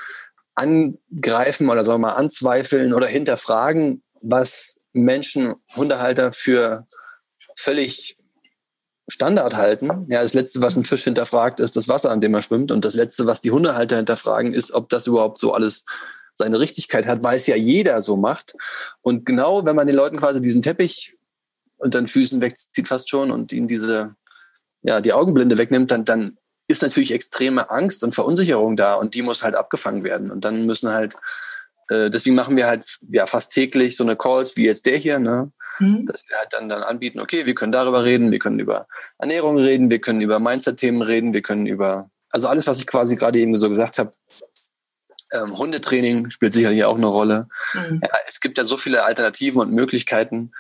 angreifen 0.55 1.69
oder 1.69 1.83
sagen 1.83 2.01
wir 2.01 2.09
mal 2.09 2.13
anzweifeln 2.13 2.93
oder 2.93 3.07
hinterfragen, 3.07 4.03
was 4.21 4.79
Menschen, 4.91 5.55
Hundehalter 5.75 6.31
für 6.31 6.85
völlig 7.55 8.17
Standard 9.07 9.55
halten. 9.55 10.05
Ja, 10.09 10.21
das 10.21 10.33
Letzte, 10.33 10.61
was 10.61 10.75
ein 10.75 10.83
Fisch 10.83 11.03
hinterfragt, 11.03 11.59
ist 11.59 11.75
das 11.75 11.87
Wasser, 11.87 12.11
an 12.11 12.21
dem 12.21 12.33
er 12.33 12.41
schwimmt. 12.41 12.71
Und 12.71 12.85
das 12.85 12.93
Letzte, 12.93 13.25
was 13.25 13.41
die 13.41 13.51
Hundehalter 13.51 13.97
hinterfragen, 13.97 14.53
ist, 14.53 14.71
ob 14.71 14.89
das 14.89 15.07
überhaupt 15.07 15.39
so 15.39 15.53
alles 15.53 15.85
seine 16.33 16.59
Richtigkeit 16.59 17.07
hat, 17.07 17.23
weil 17.23 17.37
es 17.37 17.47
ja 17.47 17.55
jeder 17.55 18.01
so 18.01 18.15
macht. 18.15 18.53
Und 19.01 19.25
genau, 19.25 19.65
wenn 19.65 19.75
man 19.75 19.87
den 19.87 19.95
Leuten 19.95 20.17
quasi 20.17 20.41
diesen 20.41 20.61
Teppich 20.61 21.17
unter 21.79 21.99
den 21.99 22.07
Füßen 22.07 22.41
wegzieht 22.41 22.87
fast 22.87 23.09
schon 23.09 23.31
und 23.31 23.51
ihnen 23.51 23.67
diese, 23.67 24.15
ja, 24.81 25.01
die 25.01 25.13
Augenblinde 25.13 25.57
wegnimmt, 25.57 25.91
dann, 25.91 26.05
dann 26.05 26.37
ist 26.67 26.83
natürlich 26.83 27.11
extreme 27.11 27.69
Angst 27.71 28.03
und 28.03 28.13
Verunsicherung 28.13 28.75
da 28.75 28.93
und 28.93 29.15
die 29.15 29.23
muss 29.23 29.43
halt 29.43 29.55
abgefangen 29.55 30.03
werden. 30.03 30.29
Und 30.29 30.45
dann 30.45 30.65
müssen 30.65 30.91
halt, 30.91 31.15
äh, 31.89 32.09
deswegen 32.09 32.35
machen 32.35 32.55
wir 32.55 32.67
halt 32.67 32.99
ja 33.09 33.25
fast 33.25 33.51
täglich 33.51 33.97
so 33.97 34.03
eine 34.03 34.15
Calls 34.15 34.55
wie 34.55 34.65
jetzt 34.65 34.85
der 34.85 34.97
hier, 34.97 35.19
ne? 35.19 35.51
Mhm. 35.79 36.05
Dass 36.05 36.27
wir 36.27 36.37
halt 36.37 36.53
dann, 36.53 36.69
dann 36.69 36.83
anbieten, 36.83 37.19
okay, 37.19 37.45
wir 37.45 37.55
können 37.55 37.71
darüber 37.71 38.03
reden, 38.03 38.31
wir 38.31 38.39
können 38.39 38.59
über 38.59 38.87
Ernährung 39.17 39.57
reden, 39.57 39.89
wir 39.89 39.99
können 39.99 40.21
über 40.21 40.39
Mindset-Themen 40.39 41.01
reden, 41.01 41.33
wir 41.33 41.41
können 41.41 41.65
über, 41.65 42.11
also 42.29 42.47
alles, 42.47 42.67
was 42.67 42.79
ich 42.79 42.85
quasi 42.85 43.15
gerade 43.15 43.39
eben 43.39 43.55
so 43.55 43.69
gesagt 43.69 43.97
habe, 43.97 44.11
ähm, 45.31 45.57
Hundetraining 45.57 46.29
spielt 46.29 46.53
sicherlich 46.53 46.83
auch 46.83 46.97
eine 46.97 47.07
Rolle. 47.07 47.47
Mhm. 47.73 48.01
Ja, 48.03 48.09
es 48.27 48.39
gibt 48.41 48.57
ja 48.57 48.63
so 48.63 48.77
viele 48.77 49.03
Alternativen 49.03 49.61
und 49.61 49.71
Möglichkeiten. 49.71 50.51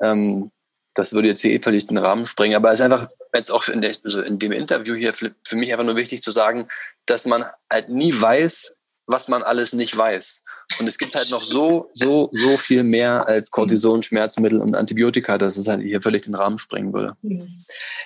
Ähm, 0.00 0.50
das 0.94 1.12
würde 1.12 1.28
jetzt 1.28 1.40
hier 1.40 1.52
eh 1.52 1.60
völlig 1.60 1.86
den 1.86 1.98
Rahmen 1.98 2.26
sprengen. 2.26 2.56
Aber 2.56 2.72
es 2.72 2.80
ist 2.80 2.84
einfach 2.84 3.08
jetzt 3.34 3.50
auch 3.50 3.68
in, 3.68 3.82
der, 3.82 3.94
also 4.04 4.22
in 4.22 4.38
dem 4.38 4.52
Interview 4.52 4.94
hier 4.94 5.12
für, 5.12 5.34
für 5.44 5.56
mich 5.56 5.72
einfach 5.72 5.84
nur 5.84 5.96
wichtig 5.96 6.22
zu 6.22 6.30
sagen, 6.30 6.68
dass 7.06 7.26
man 7.26 7.44
halt 7.70 7.88
nie 7.88 8.14
weiß, 8.18 8.73
was 9.06 9.28
man 9.28 9.42
alles 9.42 9.72
nicht 9.72 9.96
weiß. 9.96 10.42
Und 10.78 10.86
es 10.86 10.96
gibt 10.96 11.14
halt 11.14 11.30
noch 11.30 11.42
so, 11.42 11.90
so, 11.92 12.30
so 12.32 12.56
viel 12.56 12.84
mehr 12.84 13.28
als 13.28 13.50
Cortison, 13.50 14.02
Schmerzmittel 14.02 14.60
und 14.60 14.74
Antibiotika, 14.74 15.36
dass 15.36 15.56
es 15.56 15.68
halt 15.68 15.82
hier 15.82 16.00
völlig 16.00 16.22
den 16.22 16.34
Rahmen 16.34 16.58
sprengen 16.58 16.92
würde. 16.92 17.16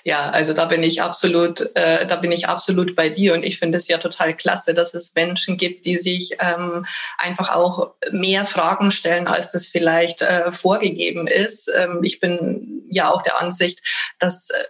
Ja, 0.04 0.30
also 0.30 0.52
da 0.52 0.64
bin 0.64 0.82
ich 0.82 1.00
absolut, 1.00 1.60
äh, 1.76 2.06
da 2.06 2.16
bin 2.16 2.32
ich 2.32 2.48
absolut 2.48 2.96
bei 2.96 3.10
dir 3.10 3.34
und 3.34 3.44
ich 3.44 3.58
finde 3.58 3.78
es 3.78 3.86
ja 3.88 3.98
total 3.98 4.36
klasse, 4.36 4.74
dass 4.74 4.94
es 4.94 5.14
Menschen 5.14 5.56
gibt, 5.56 5.86
die 5.86 5.98
sich 5.98 6.36
ähm, 6.40 6.84
einfach 7.16 7.50
auch 7.50 7.94
mehr 8.10 8.44
Fragen 8.44 8.90
stellen, 8.90 9.28
als 9.28 9.52
das 9.52 9.66
vielleicht 9.66 10.22
äh, 10.22 10.50
vorgegeben 10.50 11.26
ist. 11.28 11.70
Ähm, 11.74 12.00
ich 12.02 12.18
bin 12.18 12.86
ja 12.90 13.10
auch 13.10 13.22
der 13.22 13.40
Ansicht, 13.40 13.80
dass 14.18 14.50
äh, 14.50 14.64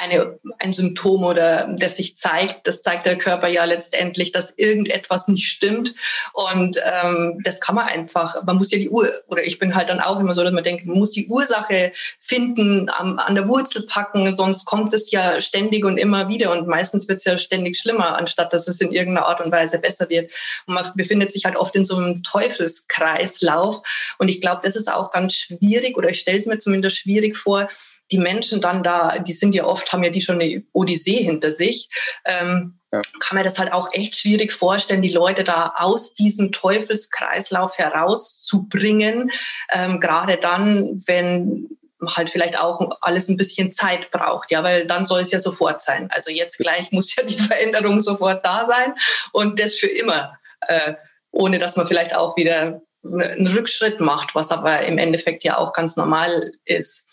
eine, 0.00 0.38
ein 0.58 0.72
Symptom 0.72 1.24
oder 1.24 1.74
das 1.78 1.96
sich 1.96 2.16
zeigt, 2.16 2.66
das 2.66 2.80
zeigt 2.80 3.04
der 3.04 3.18
Körper 3.18 3.48
ja 3.48 3.64
letztendlich, 3.64 4.32
dass 4.32 4.50
irgendetwas 4.56 5.28
nicht 5.28 5.46
stimmt. 5.46 5.94
Und 6.32 6.80
ähm, 6.82 7.38
das 7.44 7.60
kann 7.60 7.74
man 7.74 7.86
einfach, 7.86 8.42
man 8.44 8.56
muss 8.56 8.70
ja 8.70 8.78
die 8.78 8.88
Uhr, 8.88 9.10
oder 9.26 9.44
ich 9.44 9.58
bin 9.58 9.74
halt 9.74 9.90
dann 9.90 10.00
auch 10.00 10.18
immer 10.18 10.32
so, 10.32 10.42
dass 10.42 10.52
man 10.52 10.64
denkt, 10.64 10.86
man 10.86 10.98
muss 10.98 11.10
die 11.10 11.28
Ursache 11.28 11.92
finden, 12.18 12.88
am, 12.88 13.18
an 13.18 13.34
der 13.34 13.46
Wurzel 13.46 13.82
packen, 13.82 14.32
sonst 14.32 14.64
kommt 14.64 14.94
es 14.94 15.10
ja 15.10 15.40
ständig 15.40 15.84
und 15.84 15.98
immer 15.98 16.28
wieder 16.28 16.50
und 16.52 16.66
meistens 16.66 17.06
wird 17.06 17.18
es 17.18 17.24
ja 17.24 17.36
ständig 17.36 17.76
schlimmer, 17.76 18.16
anstatt 18.16 18.52
dass 18.52 18.68
es 18.68 18.80
in 18.80 18.92
irgendeiner 18.92 19.26
Art 19.26 19.40
und 19.40 19.52
Weise 19.52 19.78
besser 19.78 20.08
wird. 20.08 20.30
Und 20.66 20.74
man 20.74 20.86
befindet 20.94 21.32
sich 21.32 21.44
halt 21.44 21.56
oft 21.56 21.76
in 21.76 21.84
so 21.84 21.96
einem 21.96 22.22
Teufelskreislauf. 22.22 23.82
Und 24.18 24.28
ich 24.28 24.40
glaube, 24.40 24.60
das 24.62 24.76
ist 24.76 24.90
auch 24.90 25.10
ganz 25.10 25.34
schwierig, 25.34 25.98
oder 25.98 26.08
ich 26.08 26.20
stelle 26.20 26.38
es 26.38 26.46
mir 26.46 26.58
zumindest 26.58 26.96
schwierig 26.96 27.36
vor, 27.36 27.68
die 28.12 28.18
Menschen 28.18 28.60
dann 28.60 28.82
da, 28.82 29.18
die 29.18 29.32
sind 29.32 29.54
ja 29.54 29.64
oft, 29.64 29.92
haben 29.92 30.02
ja 30.02 30.10
die 30.10 30.20
schon 30.20 30.40
eine 30.40 30.62
Odyssee 30.72 31.22
hinter 31.22 31.50
sich. 31.50 31.88
Ähm, 32.24 32.78
ja. 32.92 33.02
Kann 33.20 33.36
man 33.36 33.44
das 33.44 33.58
halt 33.58 33.72
auch 33.72 33.88
echt 33.92 34.16
schwierig 34.16 34.52
vorstellen, 34.52 35.02
die 35.02 35.12
Leute 35.12 35.44
da 35.44 35.74
aus 35.76 36.14
diesem 36.14 36.50
Teufelskreislauf 36.50 37.78
herauszubringen. 37.78 39.30
Ähm, 39.72 40.00
Gerade 40.00 40.38
dann, 40.38 41.02
wenn 41.06 41.68
halt 42.04 42.30
vielleicht 42.30 42.58
auch 42.58 42.80
alles 43.00 43.28
ein 43.28 43.36
bisschen 43.36 43.72
Zeit 43.72 44.10
braucht, 44.10 44.50
ja, 44.50 44.64
weil 44.64 44.86
dann 44.86 45.06
soll 45.06 45.20
es 45.20 45.30
ja 45.30 45.38
sofort 45.38 45.82
sein. 45.82 46.08
Also 46.10 46.30
jetzt 46.30 46.58
gleich 46.58 46.90
muss 46.92 47.14
ja 47.14 47.22
die 47.22 47.38
Veränderung 47.38 48.00
sofort 48.00 48.44
da 48.44 48.64
sein 48.64 48.94
und 49.32 49.60
das 49.60 49.74
für 49.76 49.86
immer, 49.86 50.38
äh, 50.62 50.94
ohne 51.30 51.58
dass 51.58 51.76
man 51.76 51.86
vielleicht 51.86 52.14
auch 52.14 52.36
wieder 52.36 52.80
einen 53.04 53.46
Rückschritt 53.46 54.00
macht, 54.00 54.34
was 54.34 54.50
aber 54.50 54.82
im 54.82 54.98
Endeffekt 54.98 55.44
ja 55.44 55.56
auch 55.56 55.72
ganz 55.72 55.96
normal 55.96 56.52
ist. 56.64 57.06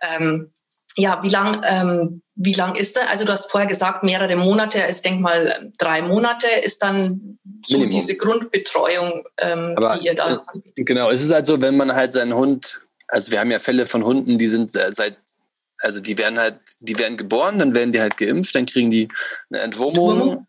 Ähm, 0.00 0.52
ja, 0.96 1.20
wie 1.22 1.28
lang, 1.28 1.62
ähm, 1.64 2.22
wie 2.34 2.54
lang 2.54 2.74
ist 2.74 2.96
der? 2.96 3.10
Also 3.10 3.24
du 3.24 3.32
hast 3.32 3.50
vorher 3.50 3.68
gesagt, 3.68 4.02
mehrere 4.02 4.36
Monate, 4.36 4.78
ich 4.90 5.02
denke 5.02 5.20
mal 5.20 5.72
drei 5.78 6.02
Monate 6.02 6.48
ist 6.62 6.82
dann 6.82 7.38
so 7.64 7.78
Minimum. 7.78 7.98
diese 7.98 8.16
Grundbetreuung, 8.16 9.24
ähm, 9.38 9.74
Aber, 9.76 9.96
die 9.96 10.06
ihr 10.06 10.14
da 10.14 10.44
äh, 10.76 10.84
Genau, 10.84 11.10
es 11.10 11.22
ist 11.22 11.32
halt 11.32 11.46
so, 11.46 11.60
wenn 11.60 11.76
man 11.76 11.94
halt 11.94 12.12
seinen 12.12 12.34
Hund, 12.34 12.80
also 13.08 13.30
wir 13.30 13.40
haben 13.40 13.50
ja 13.50 13.58
Fälle 13.58 13.86
von 13.86 14.04
Hunden, 14.04 14.38
die 14.38 14.48
sind 14.48 14.72
seit, 14.72 15.18
also 15.80 16.00
die 16.00 16.16
werden 16.16 16.38
halt, 16.38 16.58
die 16.80 16.98
werden 16.98 17.18
geboren, 17.18 17.58
dann 17.58 17.74
werden 17.74 17.92
die 17.92 18.00
halt 18.00 18.16
geimpft, 18.16 18.54
dann 18.54 18.66
kriegen 18.66 18.90
die 18.90 19.08
eine 19.50 19.62
Entwurmung. 19.62 20.10
Entwurmung? 20.10 20.46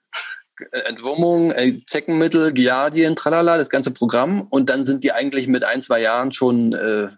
Entwurmung, 0.86 1.52
äh, 1.52 1.78
Zeckenmittel, 1.86 2.52
Giardien, 2.52 3.16
tralala, 3.16 3.58
das 3.58 3.70
ganze 3.70 3.92
Programm. 3.92 4.42
Und 4.50 4.70
dann 4.70 4.86
sind 4.86 5.04
die 5.04 5.12
eigentlich 5.12 5.48
mit 5.48 5.64
ein, 5.64 5.84
zwei 5.84 6.02
Jahren 6.02 6.32
schon 6.32 6.74
äh, 6.74 7.10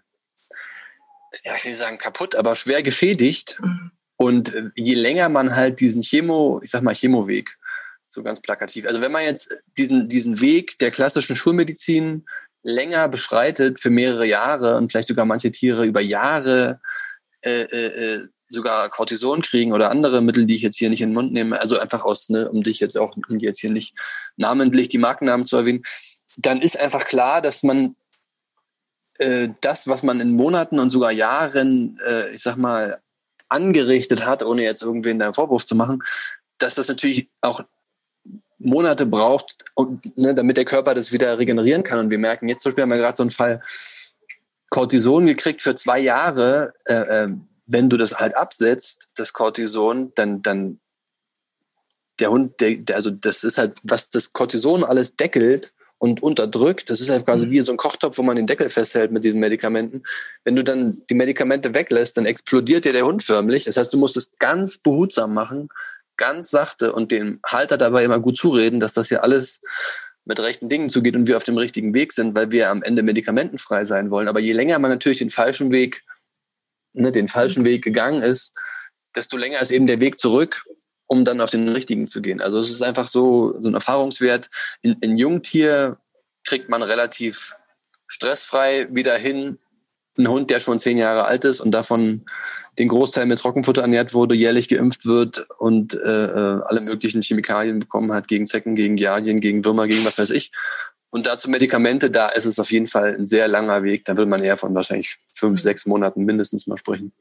ja, 1.44 1.54
ich 1.56 1.64
will 1.64 1.74
sagen 1.74 1.98
kaputt, 1.98 2.34
aber 2.34 2.56
schwer 2.56 2.82
geschädigt. 2.82 3.58
Mhm. 3.62 3.90
Und 4.16 4.54
äh, 4.54 4.70
je 4.74 4.94
länger 4.94 5.28
man 5.28 5.56
halt 5.56 5.80
diesen 5.80 6.02
Chemo, 6.02 6.60
ich 6.62 6.70
sag 6.70 6.82
mal 6.82 6.94
Chemoweg, 6.94 7.56
so 8.06 8.22
ganz 8.22 8.40
plakativ. 8.40 8.86
Also 8.86 9.00
wenn 9.00 9.12
man 9.12 9.22
jetzt 9.22 9.50
diesen, 9.78 10.08
diesen 10.08 10.40
Weg 10.40 10.78
der 10.78 10.90
klassischen 10.90 11.36
Schulmedizin 11.36 12.26
länger 12.62 13.08
beschreitet 13.08 13.80
für 13.80 13.90
mehrere 13.90 14.26
Jahre 14.26 14.76
und 14.76 14.90
vielleicht 14.90 15.08
sogar 15.08 15.24
manche 15.24 15.50
Tiere 15.50 15.86
über 15.86 16.00
Jahre 16.00 16.80
äh, 17.42 17.62
äh, 17.62 18.14
äh, 18.14 18.28
sogar 18.48 18.90
Cortison 18.90 19.42
kriegen 19.42 19.72
oder 19.72 19.90
andere 19.90 20.20
Mittel, 20.20 20.44
die 20.44 20.56
ich 20.56 20.62
jetzt 20.62 20.76
hier 20.76 20.90
nicht 20.90 21.00
in 21.00 21.10
den 21.10 21.14
Mund 21.14 21.32
nehme, 21.32 21.60
also 21.60 21.78
einfach 21.78 22.04
aus, 22.04 22.28
ne, 22.28 22.50
um 22.50 22.62
dich 22.62 22.80
jetzt 22.80 22.98
auch, 22.98 23.16
um 23.16 23.38
jetzt 23.38 23.60
hier 23.60 23.70
nicht 23.70 23.94
namentlich 24.36 24.88
die 24.88 24.98
Markennamen 24.98 25.46
zu 25.46 25.56
erwähnen, 25.56 25.84
dann 26.36 26.60
ist 26.60 26.78
einfach 26.78 27.04
klar, 27.04 27.40
dass 27.40 27.62
man 27.62 27.96
äh, 29.20 29.50
das, 29.60 29.86
was 29.86 30.02
man 30.02 30.20
in 30.20 30.32
Monaten 30.32 30.78
und 30.78 30.90
sogar 30.90 31.12
Jahren, 31.12 32.00
äh, 32.06 32.30
ich 32.30 32.42
sag 32.42 32.56
mal, 32.56 33.00
angerichtet 33.48 34.26
hat, 34.26 34.42
ohne 34.42 34.62
jetzt 34.62 34.82
irgendwen 34.82 35.18
da 35.18 35.26
einen 35.26 35.34
Vorwurf 35.34 35.64
zu 35.64 35.74
machen, 35.74 36.02
dass 36.58 36.76
das 36.76 36.88
natürlich 36.88 37.28
auch 37.40 37.62
Monate 38.58 39.06
braucht, 39.06 39.64
und, 39.74 40.16
ne, 40.16 40.34
damit 40.34 40.56
der 40.56 40.64
Körper 40.64 40.94
das 40.94 41.12
wieder 41.12 41.38
regenerieren 41.38 41.82
kann. 41.82 41.98
Und 41.98 42.10
wir 42.10 42.18
merken 42.18 42.48
jetzt 42.48 42.62
zum 42.62 42.70
Beispiel 42.70 42.82
haben 42.82 42.90
wir 42.90 42.98
gerade 42.98 43.16
so 43.16 43.22
einen 43.22 43.30
Fall 43.30 43.62
Cortison 44.70 45.26
gekriegt 45.26 45.62
für 45.62 45.74
zwei 45.74 45.98
Jahre. 45.98 46.74
Äh, 46.84 46.94
äh, 47.24 47.28
wenn 47.66 47.90
du 47.90 47.96
das 47.96 48.18
halt 48.18 48.36
absetzt, 48.36 49.10
das 49.16 49.32
Cortison, 49.32 50.12
dann, 50.14 50.42
dann 50.42 50.80
der 52.20 52.30
Hund, 52.30 52.60
der, 52.60 52.76
der, 52.76 52.96
also 52.96 53.10
das 53.10 53.44
ist 53.44 53.58
halt, 53.58 53.78
was 53.82 54.10
das 54.10 54.32
Cortison 54.32 54.84
alles 54.84 55.16
deckelt, 55.16 55.72
und 56.00 56.22
unterdrückt. 56.22 56.88
Das 56.88 57.00
ist 57.00 57.10
halt 57.10 57.26
quasi 57.26 57.46
mhm. 57.46 57.50
wie 57.50 57.60
so 57.60 57.72
ein 57.72 57.76
Kochtopf, 57.76 58.16
wo 58.16 58.22
man 58.22 58.34
den 58.34 58.46
Deckel 58.46 58.70
festhält 58.70 59.12
mit 59.12 59.22
diesen 59.22 59.38
Medikamenten. 59.38 60.02
Wenn 60.44 60.56
du 60.56 60.64
dann 60.64 61.02
die 61.10 61.14
Medikamente 61.14 61.74
weglässt, 61.74 62.16
dann 62.16 62.26
explodiert 62.26 62.86
dir 62.86 62.94
der 62.94 63.04
Hund 63.04 63.22
förmlich. 63.22 63.64
Das 63.64 63.76
heißt, 63.76 63.92
du 63.92 63.98
musst 63.98 64.16
es 64.16 64.32
ganz 64.38 64.78
behutsam 64.78 65.34
machen, 65.34 65.68
ganz 66.16 66.50
sachte 66.50 66.94
und 66.94 67.12
dem 67.12 67.38
Halter 67.46 67.76
dabei 67.76 68.02
immer 68.02 68.18
gut 68.18 68.38
zureden, 68.38 68.80
dass 68.80 68.94
das 68.94 69.08
hier 69.08 69.22
alles 69.22 69.60
mit 70.24 70.40
rechten 70.40 70.70
Dingen 70.70 70.88
zugeht 70.88 71.16
und 71.16 71.26
wir 71.26 71.36
auf 71.36 71.44
dem 71.44 71.58
richtigen 71.58 71.92
Weg 71.92 72.14
sind, 72.14 72.34
weil 72.34 72.50
wir 72.50 72.70
am 72.70 72.82
Ende 72.82 73.02
medikamentenfrei 73.02 73.84
sein 73.84 74.10
wollen. 74.10 74.28
Aber 74.28 74.40
je 74.40 74.54
länger 74.54 74.78
man 74.78 74.90
natürlich 74.90 75.18
den 75.18 75.30
falschen 75.30 75.70
Weg, 75.70 76.02
ne, 76.94 77.12
den 77.12 77.28
falschen 77.28 77.66
Weg 77.66 77.84
gegangen 77.84 78.22
ist, 78.22 78.54
desto 79.14 79.36
länger 79.36 79.60
ist 79.60 79.70
eben 79.70 79.86
der 79.86 80.00
Weg 80.00 80.18
zurück 80.18 80.64
um 81.10 81.24
dann 81.24 81.40
auf 81.40 81.50
den 81.50 81.68
richtigen 81.68 82.06
zu 82.06 82.22
gehen. 82.22 82.40
Also 82.40 82.60
es 82.60 82.70
ist 82.70 82.82
einfach 82.82 83.08
so, 83.08 83.60
so 83.60 83.68
ein 83.68 83.74
Erfahrungswert. 83.74 84.48
In, 84.80 84.92
in 85.00 85.18
Jungtier 85.18 85.96
kriegt 86.44 86.68
man 86.68 86.84
relativ 86.84 87.56
stressfrei 88.06 88.86
wieder 88.92 89.18
hin, 89.18 89.58
ein 90.16 90.28
Hund, 90.28 90.50
der 90.50 90.60
schon 90.60 90.78
zehn 90.78 90.98
Jahre 90.98 91.24
alt 91.24 91.44
ist 91.44 91.58
und 91.58 91.72
davon 91.72 92.26
den 92.78 92.86
Großteil 92.86 93.26
mit 93.26 93.40
Trockenfutter 93.40 93.82
ernährt 93.82 94.14
wurde, 94.14 94.36
jährlich 94.36 94.68
geimpft 94.68 95.04
wird 95.04 95.50
und 95.58 95.94
äh, 95.94 96.26
äh 96.26 96.60
alle 96.66 96.80
möglichen 96.80 97.22
Chemikalien 97.22 97.80
bekommen 97.80 98.12
hat 98.12 98.28
gegen 98.28 98.46
Zecken, 98.46 98.76
gegen 98.76 98.94
Giardien, 98.94 99.40
gegen 99.40 99.64
Würmer, 99.64 99.88
gegen 99.88 100.04
was 100.04 100.16
weiß 100.16 100.30
ich. 100.30 100.52
Und 101.10 101.26
dazu 101.26 101.50
Medikamente, 101.50 102.12
da 102.12 102.28
ist 102.28 102.44
es 102.46 102.60
auf 102.60 102.70
jeden 102.70 102.86
Fall 102.86 103.16
ein 103.16 103.26
sehr 103.26 103.48
langer 103.48 103.82
Weg. 103.82 104.04
Da 104.04 104.16
würde 104.16 104.30
man 104.30 104.44
eher 104.44 104.56
von 104.56 104.76
wahrscheinlich 104.76 105.18
fünf, 105.32 105.60
sechs 105.60 105.86
Monaten 105.86 106.24
mindestens 106.24 106.68
mal 106.68 106.76
sprechen. 106.76 107.12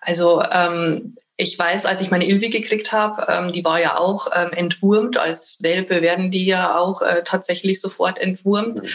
Also 0.00 0.42
ähm, 0.50 1.14
ich 1.40 1.56
weiß, 1.56 1.86
als 1.86 2.00
ich 2.00 2.10
meine 2.10 2.26
Ilvi 2.26 2.50
gekriegt 2.50 2.92
habe, 2.92 3.26
ähm, 3.32 3.52
die 3.52 3.64
war 3.64 3.80
ja 3.80 3.96
auch 3.96 4.26
ähm, 4.34 4.50
entwurmt. 4.52 5.16
Als 5.16 5.58
Welpe 5.60 6.02
werden 6.02 6.32
die 6.32 6.44
ja 6.44 6.76
auch 6.76 7.00
äh, 7.00 7.22
tatsächlich 7.24 7.80
sofort 7.80 8.18
entwurmt. 8.18 8.82
Mhm. 8.82 8.88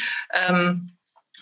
Ähm, 0.49 0.89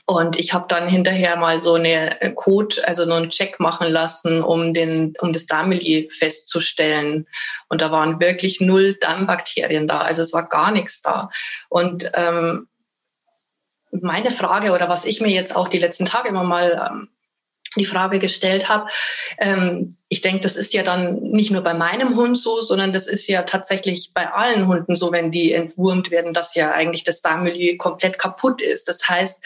und 0.06 0.38
ich 0.38 0.54
habe 0.54 0.68
dann 0.68 0.88
hinterher 0.88 1.38
mal 1.38 1.60
so 1.60 1.74
eine 1.74 2.22
äh, 2.22 2.32
Code, 2.32 2.88
also 2.88 3.06
nur 3.06 3.18
einen 3.18 3.32
Check 3.32 3.60
machen 3.60 3.92
lassen, 3.92 4.44
um 4.44 4.76
den, 4.76 5.14
um 5.20 5.34
das 5.34 5.48
Darmmilieu 5.48 6.08
festzustellen. 6.12 7.28
Und 7.68 7.82
da 7.82 7.92
waren 7.92 8.20
wirklich 8.20 8.62
null 8.62 8.94
Darmbakterien 8.94 9.88
da. 9.88 10.02
Also 10.02 10.22
es 10.22 10.34
war 10.34 10.48
gar 10.50 10.72
nichts 10.72 11.02
da. 11.02 11.30
Und 11.70 12.12
ähm, 12.14 12.68
meine 13.92 14.30
Frage 14.30 14.72
oder 14.72 14.88
was 14.88 15.04
ich 15.06 15.20
mir 15.20 15.32
jetzt 15.32 15.56
auch 15.56 15.68
die 15.68 15.80
letzten 15.80 16.06
Tage 16.06 16.30
immer 16.30 16.44
mal 16.44 16.90
ähm, 16.92 17.10
die 17.78 17.86
Frage 17.86 18.20
gestellt 18.20 18.68
habe. 18.68 18.90
Ähm, 19.38 19.98
ich 20.10 20.22
denke, 20.22 20.42
das 20.42 20.56
ist 20.58 20.74
ja 20.74 20.84
dann 20.84 21.22
nicht 21.22 21.52
nur 21.52 21.62
bei 21.62 21.74
meinem 21.74 22.16
Hund 22.18 22.38
so, 22.38 22.62
sondern 22.62 22.92
das 22.92 23.08
ist 23.08 23.28
ja 23.28 23.44
tatsächlich 23.44 24.12
bei 24.14 24.30
allen 24.30 24.68
Hunden 24.68 24.96
so, 24.96 25.12
wenn 25.12 25.32
die 25.32 25.54
entwurmt 25.54 26.12
werden, 26.12 26.34
dass 26.34 26.56
ja 26.56 26.72
eigentlich 26.72 27.06
das 27.06 27.22
Darmmilieu 27.22 27.78
komplett 27.78 28.20
kaputt 28.20 28.62
ist. 28.62 28.90
Das 28.90 29.08
heißt, 29.08 29.42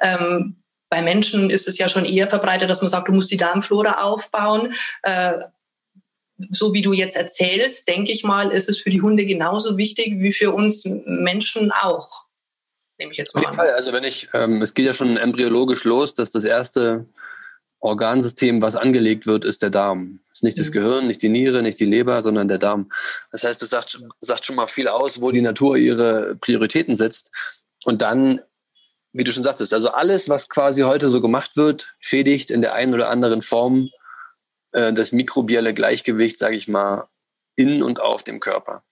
ähm, 0.00 0.56
bei 0.90 1.02
Menschen 1.02 1.48
ist 1.48 1.68
es 1.68 1.78
ja 1.78 1.88
schon 1.88 2.04
eher 2.04 2.28
verbreitet, 2.28 2.68
dass 2.68 2.82
man 2.82 2.90
sagt, 2.90 3.08
du 3.08 3.12
musst 3.12 3.30
die 3.30 3.36
Darmflora 3.36 4.02
aufbauen. 4.02 4.74
Äh, 5.02 5.38
so 6.50 6.74
wie 6.74 6.82
du 6.82 6.92
jetzt 6.92 7.16
erzählst, 7.16 7.88
denke 7.88 8.12
ich 8.12 8.24
mal, 8.24 8.50
ist 8.50 8.68
es 8.68 8.78
für 8.78 8.90
die 8.90 9.02
Hunde 9.02 9.24
genauso 9.24 9.76
wichtig 9.76 10.18
wie 10.18 10.32
für 10.32 10.52
uns 10.52 10.84
Menschen 10.84 11.70
auch. 11.70 12.24
Nehme 12.98 13.12
ich 13.12 13.18
jetzt 13.18 13.34
mal 13.34 13.40
Auf 13.40 13.46
jeden 13.46 13.60
an. 13.60 13.66
Fall. 13.66 13.74
Also 13.74 13.92
wenn 13.92 14.04
ich, 14.04 14.28
ähm, 14.34 14.60
es 14.60 14.74
geht 14.74 14.86
ja 14.86 14.94
schon 14.94 15.16
embryologisch 15.16 15.84
los, 15.84 16.14
dass 16.14 16.30
das 16.30 16.44
erste 16.44 17.06
Organsystem, 17.80 18.60
was 18.60 18.76
angelegt 18.76 19.26
wird, 19.26 19.44
ist 19.44 19.62
der 19.62 19.70
Darm. 19.70 20.20
Ist 20.30 20.44
nicht 20.44 20.58
mhm. 20.58 20.62
das 20.62 20.72
Gehirn, 20.72 21.06
nicht 21.06 21.22
die 21.22 21.30
Niere, 21.30 21.62
nicht 21.62 21.80
die 21.80 21.86
Leber, 21.86 22.22
sondern 22.22 22.48
der 22.48 22.58
Darm. 22.58 22.90
Das 23.32 23.42
heißt, 23.44 23.62
es 23.62 23.70
sagt, 23.70 24.02
sagt 24.20 24.46
schon 24.46 24.56
mal 24.56 24.66
viel 24.66 24.88
aus, 24.88 25.20
wo 25.20 25.30
die 25.30 25.40
Natur 25.40 25.76
ihre 25.76 26.36
Prioritäten 26.36 26.94
setzt. 26.94 27.30
Und 27.84 28.02
dann, 28.02 28.40
wie 29.12 29.24
du 29.24 29.32
schon 29.32 29.42
sagtest, 29.42 29.72
also 29.72 29.90
alles, 29.90 30.28
was 30.28 30.48
quasi 30.48 30.82
heute 30.82 31.08
so 31.08 31.20
gemacht 31.20 31.56
wird, 31.56 31.88
schädigt 32.00 32.50
in 32.50 32.60
der 32.60 32.74
einen 32.74 32.94
oder 32.94 33.08
anderen 33.08 33.40
Form 33.40 33.88
äh, 34.72 34.92
das 34.92 35.12
mikrobielle 35.12 35.72
Gleichgewicht, 35.72 36.36
sage 36.36 36.56
ich 36.56 36.68
mal, 36.68 37.08
in 37.56 37.82
und 37.82 38.00
auf 38.00 38.22
dem 38.24 38.40
Körper. 38.40 38.84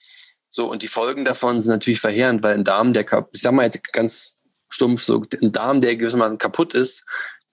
So, 0.48 0.70
und 0.70 0.82
die 0.82 0.88
Folgen 0.88 1.26
davon 1.26 1.60
sind 1.60 1.72
natürlich 1.72 2.00
verheerend, 2.00 2.42
weil 2.42 2.54
ein 2.54 2.64
Darm, 2.64 2.94
der, 2.94 3.04
ich 3.32 3.42
sag 3.42 3.52
mal 3.52 3.64
jetzt 3.64 3.92
ganz 3.92 4.38
stumpf, 4.70 5.02
so 5.02 5.22
ein 5.42 5.52
Darm, 5.52 5.80
der 5.80 5.96
gewissermaßen 5.96 6.38
kaputt 6.38 6.74
ist, 6.74 7.04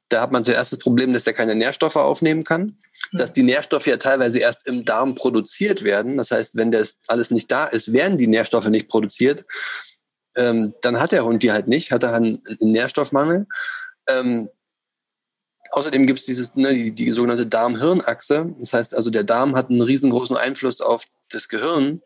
da 0.09 0.21
hat 0.21 0.31
man 0.31 0.43
zuerst 0.43 0.71
das 0.71 0.79
Problem, 0.79 1.13
dass 1.13 1.24
der 1.24 1.33
keine 1.33 1.55
Nährstoffe 1.55 1.95
aufnehmen 1.95 2.43
kann, 2.43 2.77
mhm. 3.12 3.17
dass 3.17 3.33
die 3.33 3.43
Nährstoffe 3.43 3.88
ja 3.88 3.97
teilweise 3.97 4.39
erst 4.39 4.67
im 4.67 4.85
Darm 4.85 5.15
produziert 5.15 5.83
werden. 5.83 6.17
Das 6.17 6.31
heißt, 6.31 6.57
wenn 6.57 6.71
das 6.71 6.97
alles 7.07 7.31
nicht 7.31 7.51
da 7.51 7.65
ist, 7.65 7.93
werden 7.93 8.17
die 8.17 8.27
Nährstoffe 8.27 8.67
nicht 8.67 8.88
produziert. 8.88 9.45
Ähm, 10.35 10.74
dann 10.81 11.00
hat 11.00 11.12
der 11.12 11.25
Hund 11.25 11.43
die 11.43 11.51
halt 11.51 11.67
nicht, 11.67 11.91
hat 11.91 12.03
er 12.03 12.13
einen, 12.13 12.43
einen 12.45 12.71
Nährstoffmangel. 12.71 13.47
Ähm, 14.07 14.50
außerdem 15.72 16.05
gibt 16.05 16.20
es 16.20 16.25
dieses, 16.25 16.55
ne, 16.55 16.74
die, 16.74 16.91
die 16.94 17.11
sogenannte 17.11 17.48
Darm-Hirn-Achse. 17.48 18.53
Das 18.59 18.74
heißt 18.74 18.94
also, 18.94 19.09
der 19.09 19.24
Darm 19.24 19.55
hat 19.55 19.70
einen 19.70 19.81
riesengroßen 19.81 20.37
Einfluss 20.37 20.81
auf 20.81 21.05
das 21.29 21.48
Gehirn. 21.48 22.01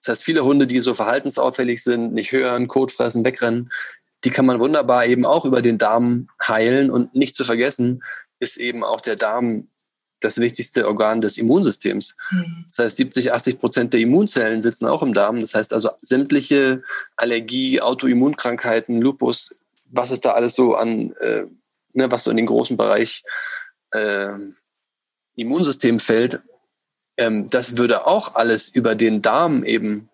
Das 0.00 0.08
heißt, 0.08 0.24
viele 0.24 0.44
Hunde, 0.44 0.66
die 0.66 0.80
so 0.80 0.94
verhaltensauffällig 0.94 1.82
sind, 1.82 2.12
nicht 2.14 2.32
hören, 2.32 2.66
Kot 2.66 2.92
fressen, 2.92 3.24
wegrennen, 3.24 3.70
die 4.24 4.30
kann 4.30 4.46
man 4.46 4.60
wunderbar 4.60 5.06
eben 5.06 5.24
auch 5.24 5.44
über 5.44 5.62
den 5.62 5.78
Darm 5.78 6.28
heilen. 6.46 6.90
Und 6.90 7.14
nicht 7.14 7.34
zu 7.34 7.44
vergessen 7.44 8.02
ist 8.38 8.56
eben 8.56 8.84
auch 8.84 9.00
der 9.00 9.16
Darm 9.16 9.68
das 10.20 10.38
wichtigste 10.38 10.86
Organ 10.86 11.20
des 11.20 11.36
Immunsystems. 11.36 12.16
Mhm. 12.30 12.64
Das 12.68 12.78
heißt, 12.78 12.96
70, 12.96 13.32
80 13.32 13.58
Prozent 13.58 13.92
der 13.92 14.00
Immunzellen 14.00 14.62
sitzen 14.62 14.86
auch 14.86 15.02
im 15.02 15.14
Darm. 15.14 15.40
Das 15.40 15.54
heißt 15.54 15.72
also, 15.72 15.90
sämtliche 16.00 16.82
Allergie, 17.16 17.80
Autoimmunkrankheiten, 17.80 19.00
Lupus, 19.00 19.54
was 19.86 20.10
ist 20.10 20.24
da 20.24 20.32
alles 20.32 20.54
so 20.54 20.74
an, 20.74 21.12
äh, 21.20 21.44
ne, 21.92 22.10
was 22.10 22.24
so 22.24 22.30
in 22.30 22.36
den 22.36 22.46
großen 22.46 22.76
Bereich 22.76 23.24
äh, 23.90 24.34
Immunsystem 25.34 25.98
fällt, 25.98 26.40
ähm, 27.16 27.46
das 27.48 27.76
würde 27.76 28.06
auch 28.06 28.34
alles 28.34 28.68
über 28.68 28.94
den 28.94 29.22
Darm 29.22 29.64
eben, 29.64 30.08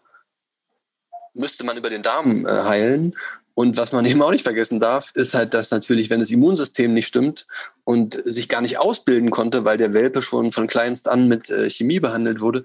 müsste 1.34 1.64
man 1.64 1.76
über 1.76 1.90
den 1.90 2.02
Darm 2.02 2.46
äh, 2.46 2.62
heilen. 2.64 3.14
Und 3.58 3.76
was 3.76 3.90
man 3.90 4.04
eben 4.04 4.22
auch 4.22 4.30
nicht 4.30 4.44
vergessen 4.44 4.78
darf, 4.78 5.10
ist 5.14 5.34
halt, 5.34 5.52
dass 5.52 5.72
natürlich, 5.72 6.10
wenn 6.10 6.20
das 6.20 6.30
Immunsystem 6.30 6.94
nicht 6.94 7.08
stimmt 7.08 7.48
und 7.82 8.16
sich 8.24 8.48
gar 8.48 8.60
nicht 8.60 8.78
ausbilden 8.78 9.32
konnte, 9.32 9.64
weil 9.64 9.76
der 9.76 9.94
Welpe 9.94 10.22
schon 10.22 10.52
von 10.52 10.68
kleinst 10.68 11.08
an 11.08 11.26
mit 11.26 11.50
äh, 11.50 11.68
Chemie 11.68 11.98
behandelt 11.98 12.40
wurde, 12.40 12.62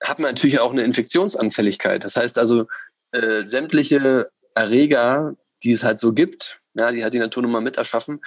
hat 0.00 0.20
man 0.20 0.30
natürlich 0.30 0.60
auch 0.60 0.70
eine 0.70 0.82
Infektionsanfälligkeit. 0.82 2.04
Das 2.04 2.14
heißt 2.14 2.38
also, 2.38 2.68
äh, 3.10 3.42
sämtliche 3.42 4.30
Erreger, 4.54 5.34
die 5.64 5.72
es 5.72 5.82
halt 5.82 5.98
so 5.98 6.12
gibt, 6.12 6.60
ja, 6.74 6.92
die 6.92 7.04
hat 7.04 7.14
die 7.14 7.18
Natur 7.18 7.42
nun 7.42 7.50
mal 7.50 7.60
mit 7.60 7.76
erschaffen, 7.76 8.20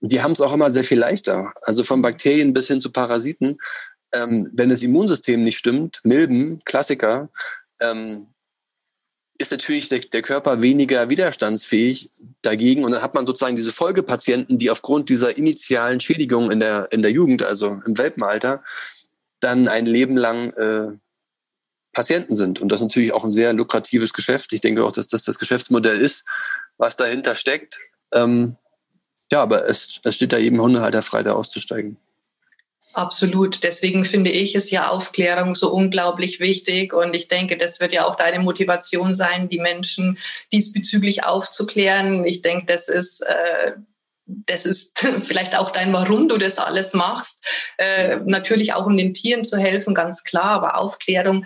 die 0.00 0.22
haben 0.22 0.32
es 0.32 0.40
auch 0.40 0.54
immer 0.54 0.70
sehr 0.70 0.84
viel 0.84 1.00
leichter. 1.00 1.52
Also 1.60 1.84
von 1.84 2.00
Bakterien 2.00 2.54
bis 2.54 2.68
hin 2.68 2.80
zu 2.80 2.90
Parasiten. 2.92 3.58
Ähm, 4.14 4.48
wenn 4.54 4.70
das 4.70 4.82
Immunsystem 4.82 5.44
nicht 5.44 5.58
stimmt, 5.58 6.00
Milben, 6.02 6.62
Klassiker, 6.64 7.28
ähm, 7.78 8.28
ist 9.38 9.50
natürlich 9.52 9.88
der, 9.88 10.00
der, 10.00 10.22
Körper 10.22 10.60
weniger 10.60 11.10
widerstandsfähig 11.10 12.10
dagegen. 12.42 12.84
Und 12.84 12.92
dann 12.92 13.02
hat 13.02 13.14
man 13.14 13.26
sozusagen 13.26 13.56
diese 13.56 13.72
Folgepatienten, 13.72 14.58
die 14.58 14.70
aufgrund 14.70 15.08
dieser 15.08 15.36
initialen 15.36 16.00
Schädigung 16.00 16.50
in 16.50 16.60
der, 16.60 16.88
in 16.92 17.02
der 17.02 17.10
Jugend, 17.10 17.42
also 17.42 17.80
im 17.86 17.98
Welpenalter, 17.98 18.62
dann 19.40 19.68
ein 19.68 19.86
Leben 19.86 20.16
lang 20.16 20.52
äh, 20.52 20.96
Patienten 21.92 22.36
sind. 22.36 22.60
Und 22.60 22.70
das 22.70 22.80
ist 22.80 22.84
natürlich 22.86 23.12
auch 23.12 23.24
ein 23.24 23.30
sehr 23.30 23.52
lukratives 23.52 24.12
Geschäft. 24.12 24.52
Ich 24.52 24.60
denke 24.60 24.84
auch, 24.84 24.92
dass 24.92 25.06
das 25.06 25.24
das 25.24 25.38
Geschäftsmodell 25.38 26.00
ist, 26.00 26.24
was 26.76 26.96
dahinter 26.96 27.34
steckt. 27.34 27.78
Ähm, 28.12 28.56
ja, 29.32 29.42
aber 29.42 29.68
es, 29.68 30.00
es 30.04 30.14
steht 30.14 30.32
da 30.32 30.38
jedem 30.38 30.60
Hundehalter 30.60 31.02
frei, 31.02 31.22
da 31.22 31.32
auszusteigen. 31.32 31.96
Absolut. 32.92 33.62
Deswegen 33.62 34.04
finde 34.04 34.30
ich 34.30 34.54
es 34.54 34.70
ja 34.70 34.88
Aufklärung 34.88 35.54
so 35.54 35.70
unglaublich 35.70 36.40
wichtig. 36.40 36.94
Und 36.94 37.14
ich 37.14 37.28
denke, 37.28 37.58
das 37.58 37.80
wird 37.80 37.92
ja 37.92 38.06
auch 38.06 38.16
deine 38.16 38.38
Motivation 38.38 39.12
sein, 39.12 39.48
die 39.48 39.58
Menschen 39.58 40.18
diesbezüglich 40.52 41.24
aufzuklären. 41.24 42.24
Ich 42.24 42.40
denke, 42.40 42.66
das 42.66 42.88
ist, 42.88 43.20
äh, 43.20 43.72
das 44.24 44.64
ist 44.64 45.06
vielleicht 45.22 45.56
auch 45.56 45.70
dein, 45.70 45.92
warum 45.92 46.28
du 46.28 46.38
das 46.38 46.58
alles 46.58 46.94
machst. 46.94 47.44
Äh, 47.76 48.16
natürlich 48.24 48.72
auch, 48.72 48.86
um 48.86 48.96
den 48.96 49.12
Tieren 49.12 49.44
zu 49.44 49.58
helfen, 49.58 49.94
ganz 49.94 50.24
klar. 50.24 50.52
Aber 50.52 50.78
Aufklärung 50.78 51.44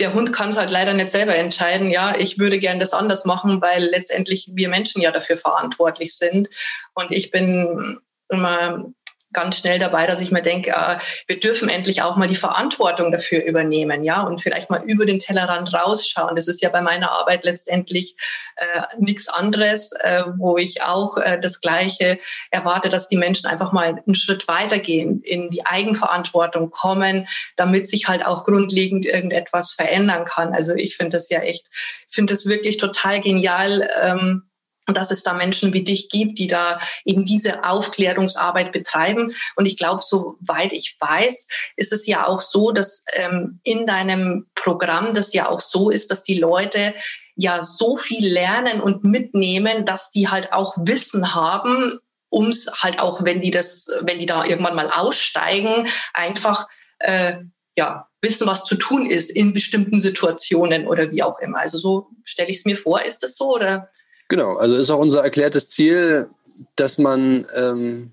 der 0.00 0.14
Hund 0.14 0.32
kann 0.32 0.50
es 0.50 0.56
halt 0.56 0.70
leider 0.70 0.94
nicht 0.94 1.10
selber 1.10 1.36
entscheiden, 1.36 1.90
ja, 1.90 2.16
ich 2.16 2.38
würde 2.38 2.58
gern 2.58 2.80
das 2.80 2.94
anders 2.94 3.24
machen, 3.24 3.60
weil 3.60 3.84
letztendlich 3.84 4.50
wir 4.54 4.68
Menschen 4.68 5.02
ja 5.02 5.12
dafür 5.12 5.36
verantwortlich 5.36 6.16
sind. 6.16 6.48
Und 6.94 7.12
ich 7.12 7.30
bin 7.30 8.00
immer 8.30 8.92
ganz 9.32 9.58
schnell 9.58 9.78
dabei, 9.78 10.06
dass 10.06 10.20
ich 10.20 10.30
mir 10.30 10.42
denke, 10.42 10.70
äh, 10.70 10.98
wir 11.26 11.40
dürfen 11.40 11.68
endlich 11.68 12.02
auch 12.02 12.16
mal 12.16 12.28
die 12.28 12.36
Verantwortung 12.36 13.12
dafür 13.12 13.44
übernehmen, 13.44 14.02
ja, 14.02 14.22
und 14.22 14.40
vielleicht 14.40 14.70
mal 14.70 14.82
über 14.84 15.06
den 15.06 15.18
Tellerrand 15.18 15.72
rausschauen. 15.72 16.36
Das 16.36 16.48
ist 16.48 16.62
ja 16.62 16.68
bei 16.68 16.80
meiner 16.80 17.10
Arbeit 17.10 17.44
letztendlich 17.44 18.16
äh, 18.56 18.82
nichts 18.98 19.28
anderes, 19.28 19.92
äh, 20.02 20.24
wo 20.36 20.56
ich 20.56 20.82
auch 20.82 21.16
äh, 21.16 21.38
das 21.40 21.60
Gleiche 21.60 22.18
erwarte, 22.50 22.88
dass 22.88 23.08
die 23.08 23.16
Menschen 23.16 23.46
einfach 23.46 23.72
mal 23.72 24.02
einen 24.04 24.14
Schritt 24.14 24.48
weitergehen, 24.48 25.22
in 25.22 25.50
die 25.50 25.64
Eigenverantwortung 25.66 26.70
kommen, 26.70 27.28
damit 27.56 27.88
sich 27.88 28.08
halt 28.08 28.24
auch 28.24 28.44
grundlegend 28.44 29.06
irgendetwas 29.06 29.72
verändern 29.72 30.24
kann. 30.24 30.54
Also 30.54 30.74
ich 30.74 30.96
finde 30.96 31.16
das 31.16 31.28
ja 31.30 31.40
echt, 31.40 31.66
finde 32.08 32.32
das 32.32 32.46
wirklich 32.46 32.78
total 32.78 33.20
genial. 33.20 33.88
Ähm, 34.00 34.49
dass 34.94 35.10
es 35.10 35.22
da 35.22 35.34
Menschen 35.34 35.72
wie 35.72 35.84
dich 35.84 36.08
gibt, 36.08 36.38
die 36.38 36.46
da 36.46 36.80
eben 37.04 37.24
diese 37.24 37.64
Aufklärungsarbeit 37.64 38.72
betreiben. 38.72 39.34
Und 39.56 39.66
ich 39.66 39.76
glaube, 39.76 40.02
soweit 40.04 40.72
ich 40.72 40.96
weiß, 41.00 41.46
ist 41.76 41.92
es 41.92 42.06
ja 42.06 42.26
auch 42.26 42.40
so, 42.40 42.72
dass 42.72 43.04
ähm, 43.12 43.60
in 43.64 43.86
deinem 43.86 44.46
Programm 44.54 45.14
das 45.14 45.32
ja 45.32 45.48
auch 45.48 45.60
so 45.60 45.90
ist, 45.90 46.10
dass 46.10 46.22
die 46.22 46.38
Leute 46.38 46.94
ja 47.36 47.62
so 47.62 47.96
viel 47.96 48.26
lernen 48.26 48.80
und 48.80 49.04
mitnehmen, 49.04 49.84
dass 49.84 50.10
die 50.10 50.28
halt 50.28 50.52
auch 50.52 50.76
Wissen 50.78 51.34
haben, 51.34 51.98
um 52.28 52.48
es 52.48 52.70
halt 52.82 53.00
auch, 53.00 53.24
wenn 53.24 53.40
die 53.40 53.50
das, 53.50 53.88
wenn 54.02 54.18
die 54.18 54.26
da 54.26 54.44
irgendwann 54.44 54.76
mal 54.76 54.90
aussteigen, 54.90 55.88
einfach 56.14 56.68
äh, 56.98 57.38
ja 57.76 58.08
wissen, 58.22 58.46
was 58.46 58.64
zu 58.64 58.76
tun 58.76 59.06
ist 59.06 59.30
in 59.30 59.52
bestimmten 59.52 60.00
Situationen 60.00 60.86
oder 60.86 61.10
wie 61.10 61.22
auch 61.22 61.38
immer. 61.38 61.58
Also 61.58 61.78
so 61.78 62.10
stelle 62.24 62.50
ich 62.50 62.58
es 62.58 62.64
mir 62.64 62.76
vor. 62.76 63.02
Ist 63.02 63.22
das 63.22 63.36
so 63.36 63.54
oder? 63.54 63.90
Genau, 64.30 64.54
also 64.56 64.76
ist 64.76 64.90
auch 64.90 65.00
unser 65.00 65.24
erklärtes 65.24 65.68
Ziel, 65.70 66.30
dass 66.76 66.98
man 66.98 67.46
ähm, 67.52 68.12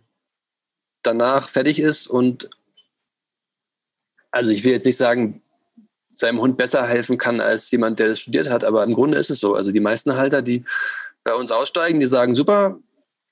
danach 1.03 1.47
fertig 1.47 1.79
ist 1.79 2.07
und 2.07 2.49
also 4.31 4.51
ich 4.51 4.65
will 4.65 4.71
jetzt 4.71 4.87
nicht 4.87 4.97
sagen, 4.97 5.43
seinem 6.09 6.41
Hund 6.41 6.57
besser 6.57 6.87
helfen 6.87 7.19
kann 7.19 7.39
als 7.39 7.69
jemand, 7.69 7.99
der 7.99 8.07
das 8.07 8.19
studiert 8.19 8.49
hat, 8.49 8.63
aber 8.63 8.83
im 8.83 8.95
Grunde 8.95 9.19
ist 9.19 9.29
es 9.29 9.39
so. 9.39 9.53
Also 9.53 9.71
die 9.71 9.79
meisten 9.79 10.15
Halter, 10.15 10.41
die 10.41 10.65
bei 11.23 11.35
uns 11.35 11.51
aussteigen, 11.51 11.99
die 11.99 12.07
sagen, 12.07 12.33
super, 12.33 12.79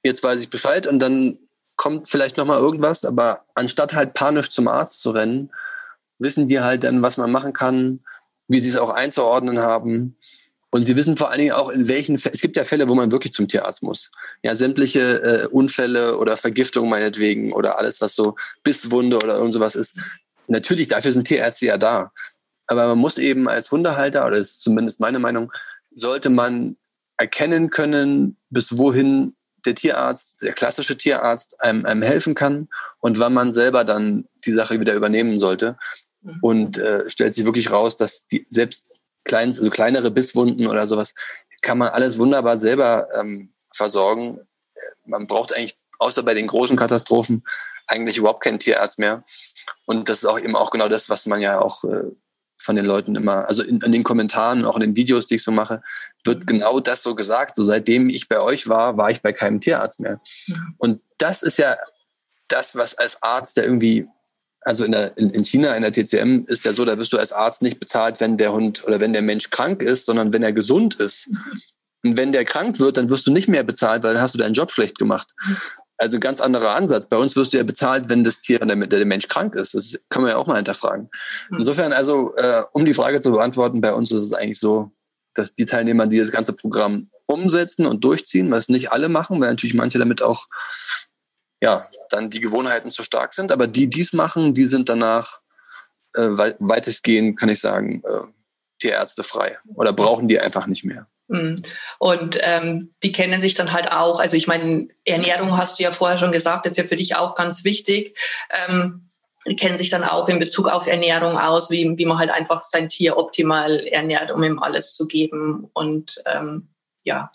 jetzt 0.04 0.24
weiß 0.24 0.40
ich 0.40 0.52
Bescheid 0.52 0.86
und 0.86 1.00
dann 1.00 1.40
kommt 1.78 2.08
vielleicht 2.08 2.38
nochmal 2.38 2.60
irgendwas, 2.60 3.04
aber 3.04 3.46
anstatt 3.56 3.96
halt 3.96 4.14
panisch 4.14 4.52
zum 4.52 4.68
Arzt 4.68 5.02
zu 5.02 5.10
rennen, 5.10 5.52
wissen 6.20 6.48
die 6.48 6.60
halt 6.60 6.84
dann, 6.84 7.02
was 7.02 7.18
man 7.18 7.32
machen 7.32 7.54
kann, 7.54 8.02
wie 8.48 8.60
sie 8.60 8.70
es 8.70 8.78
auch 8.78 8.92
einzuordnen 8.92 9.58
haben. 9.58 10.18
Und 10.76 10.84
sie 10.84 10.98
wissen 10.98 11.16
vor 11.16 11.30
allen 11.30 11.40
Dingen 11.40 11.54
auch, 11.54 11.70
in 11.70 11.88
welchen 11.88 12.18
Fällen, 12.18 12.34
es 12.34 12.42
gibt 12.42 12.58
ja 12.58 12.66
Fälle, 12.66 12.90
wo 12.90 12.96
man 12.96 13.10
wirklich 13.10 13.32
zum 13.32 13.48
Tierarzt 13.48 13.82
muss. 13.82 14.12
Ja, 14.44 14.56
sämtliche 14.56 15.22
äh, 15.24 15.48
Unfälle 15.48 16.18
oder 16.18 16.36
Vergiftung 16.36 16.90
meinetwegen 16.90 17.54
oder 17.54 17.80
alles, 17.80 18.02
was 18.02 18.14
so 18.14 18.36
Bisswunde 18.62 19.16
oder 19.16 19.38
irgend 19.38 19.54
sowas 19.54 19.76
ist. 19.76 19.96
Natürlich, 20.48 20.90
dafür 20.90 21.14
sind 21.14 21.30
Tierärzte 21.30 21.68
ja 21.68 21.78
da. 21.78 22.12
Aber 22.68 22.88
man 22.88 22.98
muss 22.98 23.18
eben 23.18 23.48
als 23.48 23.72
Hundehalter, 23.72 24.28
oder 24.28 24.36
das 24.36 24.50
ist 24.50 24.64
zumindest 24.64 25.00
meine 25.00 25.18
Meinung, 25.18 25.50
sollte 25.94 26.30
man 26.30 26.76
erkennen 27.16 27.70
können, 27.70 28.36
bis 28.50 28.78
wohin 28.78 29.34
der 29.66 29.76
Tierarzt, 29.76 30.42
der 30.42 30.52
klassische 30.52 30.98
Tierarzt 30.98 31.62
einem, 31.62 31.86
einem 31.86 32.02
helfen 32.02 32.36
kann 32.36 32.68
und 33.00 33.18
wann 33.18 33.34
man 33.34 33.54
selber 33.54 33.86
dann 33.86 34.28
die 34.44 34.52
Sache 34.52 34.78
wieder 34.82 34.94
übernehmen 34.94 35.40
sollte. 35.40 35.78
Mhm. 36.22 36.38
Und 36.42 36.78
äh, 36.80 37.10
stellt 37.10 37.34
sich 37.34 37.46
wirklich 37.46 37.72
raus, 37.72 37.96
dass 37.96 38.28
die 38.28 38.46
selbst 38.50 38.84
klein, 39.26 39.50
also 39.50 39.70
kleinere 39.70 40.12
Bisswunden 40.12 40.68
oder 40.68 40.88
sowas 40.88 41.14
kann 41.62 41.78
man 41.80 41.90
alles 41.90 42.20
wunderbar 42.20 42.58
selber 42.58 43.08
ähm, 43.16 43.54
versorgen. 43.74 44.40
Man 45.06 45.28
braucht 45.28 45.56
eigentlich, 45.56 45.78
außer 46.00 46.24
bei 46.24 46.36
den 46.36 46.48
großen 46.48 46.78
Katastrophen, 46.78 47.44
eigentlich 47.88 48.18
überhaupt 48.18 48.44
keinen 48.44 48.60
Tierarzt 48.60 49.00
mehr. 49.00 49.24
Und 49.86 50.08
das 50.10 50.20
ist 50.20 50.26
auch 50.26 50.40
eben 50.40 50.56
auch 50.56 50.70
genau 50.70 50.88
das, 50.88 51.10
was 51.10 51.26
man 51.26 51.42
ja 51.42 51.60
auch 51.60 51.84
äh, 51.84 52.04
von 52.58 52.76
den 52.76 52.86
Leuten 52.86 53.16
immer, 53.16 53.48
also 53.48 53.64
in, 53.64 53.82
in, 53.82 53.92
den 53.92 54.04
Kommentaren, 54.04 54.66
auch 54.66 54.76
in 54.76 54.82
den 54.82 54.96
Videos, 54.96 55.28
die 55.28 55.36
ich 55.36 55.44
so 55.44 55.52
mache, 55.52 55.82
wird 56.24 56.42
mhm. 56.42 56.46
genau 56.46 56.80
das 56.80 57.04
so 57.04 57.16
gesagt. 57.16 57.56
So 57.56 57.64
seitdem 57.64 58.10
ich 58.10 58.28
bei 58.28 58.40
euch 58.40 58.68
war, 58.68 58.98
war 58.98 59.10
ich 59.10 59.22
bei 59.22 59.34
keinem 59.34 59.60
Tierarzt 59.60 60.00
mehr. 60.00 60.22
Und 60.78 61.02
das 61.18 61.42
ist 61.42 61.58
ja 61.58 61.78
das, 62.48 62.76
was 62.76 62.96
als 62.96 63.22
Arzt, 63.24 63.58
der 63.58 63.66
irgendwie, 63.66 64.08
also 64.66 64.84
in, 64.84 64.92
der, 64.92 65.16
in, 65.18 65.30
in 65.30 65.46
China, 65.46 65.76
in 65.76 65.84
der 65.84 65.94
TCM, 65.94 66.46
ist 66.48 66.66
ja 66.66 66.74
so, 66.74 66.84
da 66.86 66.98
wirst 66.98 67.14
du 67.14 67.18
als 67.18 67.32
Arzt 67.32 67.62
nicht 67.62 67.80
bezahlt, 67.80 68.20
wenn 68.20 68.36
der 68.36 68.52
Hund 68.52 68.84
oder 68.86 69.00
wenn 69.00 69.14
der 69.14 69.22
Mensch 69.22 69.52
krank 69.52 69.84
ist, 69.84 70.06
sondern 70.06 70.34
wenn 70.34 70.44
er 70.44 70.54
gesund 70.54 70.96
ist. 70.96 71.30
Mhm. 71.30 71.62
Und 72.04 72.18
wenn 72.18 72.32
der 72.32 72.46
krank 72.46 72.80
wird, 72.80 72.98
dann 72.98 73.10
wirst 73.10 73.28
du 73.28 73.32
nicht 73.32 73.48
mehr 73.48 73.64
bezahlt, 73.64 74.04
weil 74.04 74.16
dann 74.16 74.24
hast 74.24 74.34
du 74.34 74.40
deinen 74.40 74.56
Job 74.56 74.72
schlecht 74.72 74.98
gemacht. 74.98 75.30
Mhm. 75.48 75.58
Also 75.98 76.18
ein 76.18 76.20
ganz 76.20 76.42
anderer 76.42 76.76
Ansatz. 76.76 77.08
Bei 77.08 77.18
uns 77.18 77.36
wirst 77.36 77.54
du 77.54 77.58
ja 77.58 77.64
bezahlt, 77.64 78.10
wenn 78.10 78.24
das 78.24 78.42
Tier, 78.42 78.60
der, 78.60 78.76
der 78.76 79.06
Mensch 79.06 79.28
krank 79.28 79.56
ist. 79.56 79.76
Das 79.76 79.98
kann 80.10 80.24
man 80.24 80.32
ja 80.32 80.38
auch 80.38 80.48
mal 80.48 80.58
hinterfragen. 80.58 81.10
Hm. 81.48 81.60
Insofern 81.60 81.94
also, 81.94 82.36
äh, 82.36 82.64
um 82.74 82.84
die 82.84 82.94
Frage 82.94 83.22
zu 83.22 83.32
beantworten, 83.32 83.80
bei 83.80 83.94
uns 83.94 84.12
ist 84.12 84.24
es 84.24 84.34
eigentlich 84.34 84.60
so, 84.60 84.92
dass 85.36 85.54
die 85.54 85.66
Teilnehmer, 85.66 86.08
die 86.08 86.20
das 86.20 86.32
ganze 86.32 86.52
Programm 86.52 87.10
umsetzen 87.28 87.86
und 87.86 88.04
durchziehen, 88.04 88.52
was 88.52 88.68
nicht 88.68 88.92
alle 88.92 89.08
machen, 89.08 89.40
weil 89.40 89.50
natürlich 89.50 89.74
manche 89.74 89.98
damit 89.98 90.22
auch 90.22 90.48
ja 91.66 91.90
dann 92.10 92.30
die 92.30 92.40
Gewohnheiten 92.40 92.92
zu 92.92 93.04
stark 93.04 93.34
sind, 93.34 93.52
aber 93.52 93.68
die 93.68 93.88
dies 93.90 94.14
machen, 94.14 94.54
die 94.54 94.66
sind 94.66 94.88
danach 94.88 95.42
äh, 96.14 96.30
weitestgehend, 96.60 97.38
kann 97.38 97.50
ich 97.50 97.60
sagen, 97.60 98.02
äh, 98.06 98.22
Tierärzte 98.80 99.24
frei 99.24 99.58
oder 99.74 99.94
brauchen 99.94 100.28
die 100.28 100.40
einfach 100.40 100.68
nicht 100.68 100.86
mehr. 100.86 101.08
Mhm. 101.28 101.62
Und 101.98 102.38
ähm, 102.42 102.94
die 103.02 103.12
kennen 103.12 103.42
sich 103.42 103.56
dann 103.56 103.74
halt 103.74 103.92
auch. 103.92 104.20
Also 104.20 104.38
ich 104.38 104.48
meine, 104.48 104.88
Ernährung 105.06 105.58
hast 105.58 105.80
du 105.80 105.84
ja 105.84 105.92
vorher 105.92 106.18
schon 106.18 106.32
gesagt, 106.32 106.68
ist 106.68 106.78
ja 106.78 106.84
für 106.84 106.98
dich 106.98 107.16
auch 107.16 107.36
ganz 107.36 107.64
wichtig. 107.64 108.18
Ähm, 108.52 109.10
die 109.48 109.56
kennen 109.56 109.78
sich 109.78 109.90
dann 109.90 110.04
auch 110.04 110.28
in 110.30 110.40
Bezug 110.40 110.68
auf 110.70 110.88
Ernährung 110.88 111.38
aus, 111.38 111.70
wie, 111.70 111.98
wie 111.98 112.06
man 112.06 112.18
halt 112.18 112.32
einfach 112.32 112.64
sein 112.64 112.90
Tier 112.90 113.18
optimal 113.18 113.80
ernährt, 113.88 114.32
um 114.32 114.44
ihm 114.44 114.60
alles 114.60 114.94
zu 114.94 115.08
geben. 115.08 115.70
Und 115.74 116.22
ähm, 116.26 116.70
ja. 117.04 117.32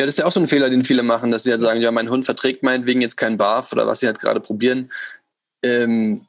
Ja, 0.00 0.06
das 0.06 0.14
ist 0.14 0.20
ja 0.20 0.24
auch 0.24 0.32
so 0.32 0.40
ein 0.40 0.46
Fehler, 0.46 0.70
den 0.70 0.82
viele 0.82 1.02
machen, 1.02 1.30
dass 1.30 1.42
sie 1.42 1.50
halt 1.50 1.60
sagen, 1.60 1.82
ja, 1.82 1.90
mein 1.90 2.08
Hund 2.08 2.24
verträgt 2.24 2.62
meinetwegen 2.62 3.02
jetzt 3.02 3.18
keinen 3.18 3.36
Barf 3.36 3.70
oder 3.70 3.86
was 3.86 4.00
sie 4.00 4.06
halt 4.06 4.18
gerade 4.18 4.40
probieren. 4.40 4.90
Ähm, 5.62 6.26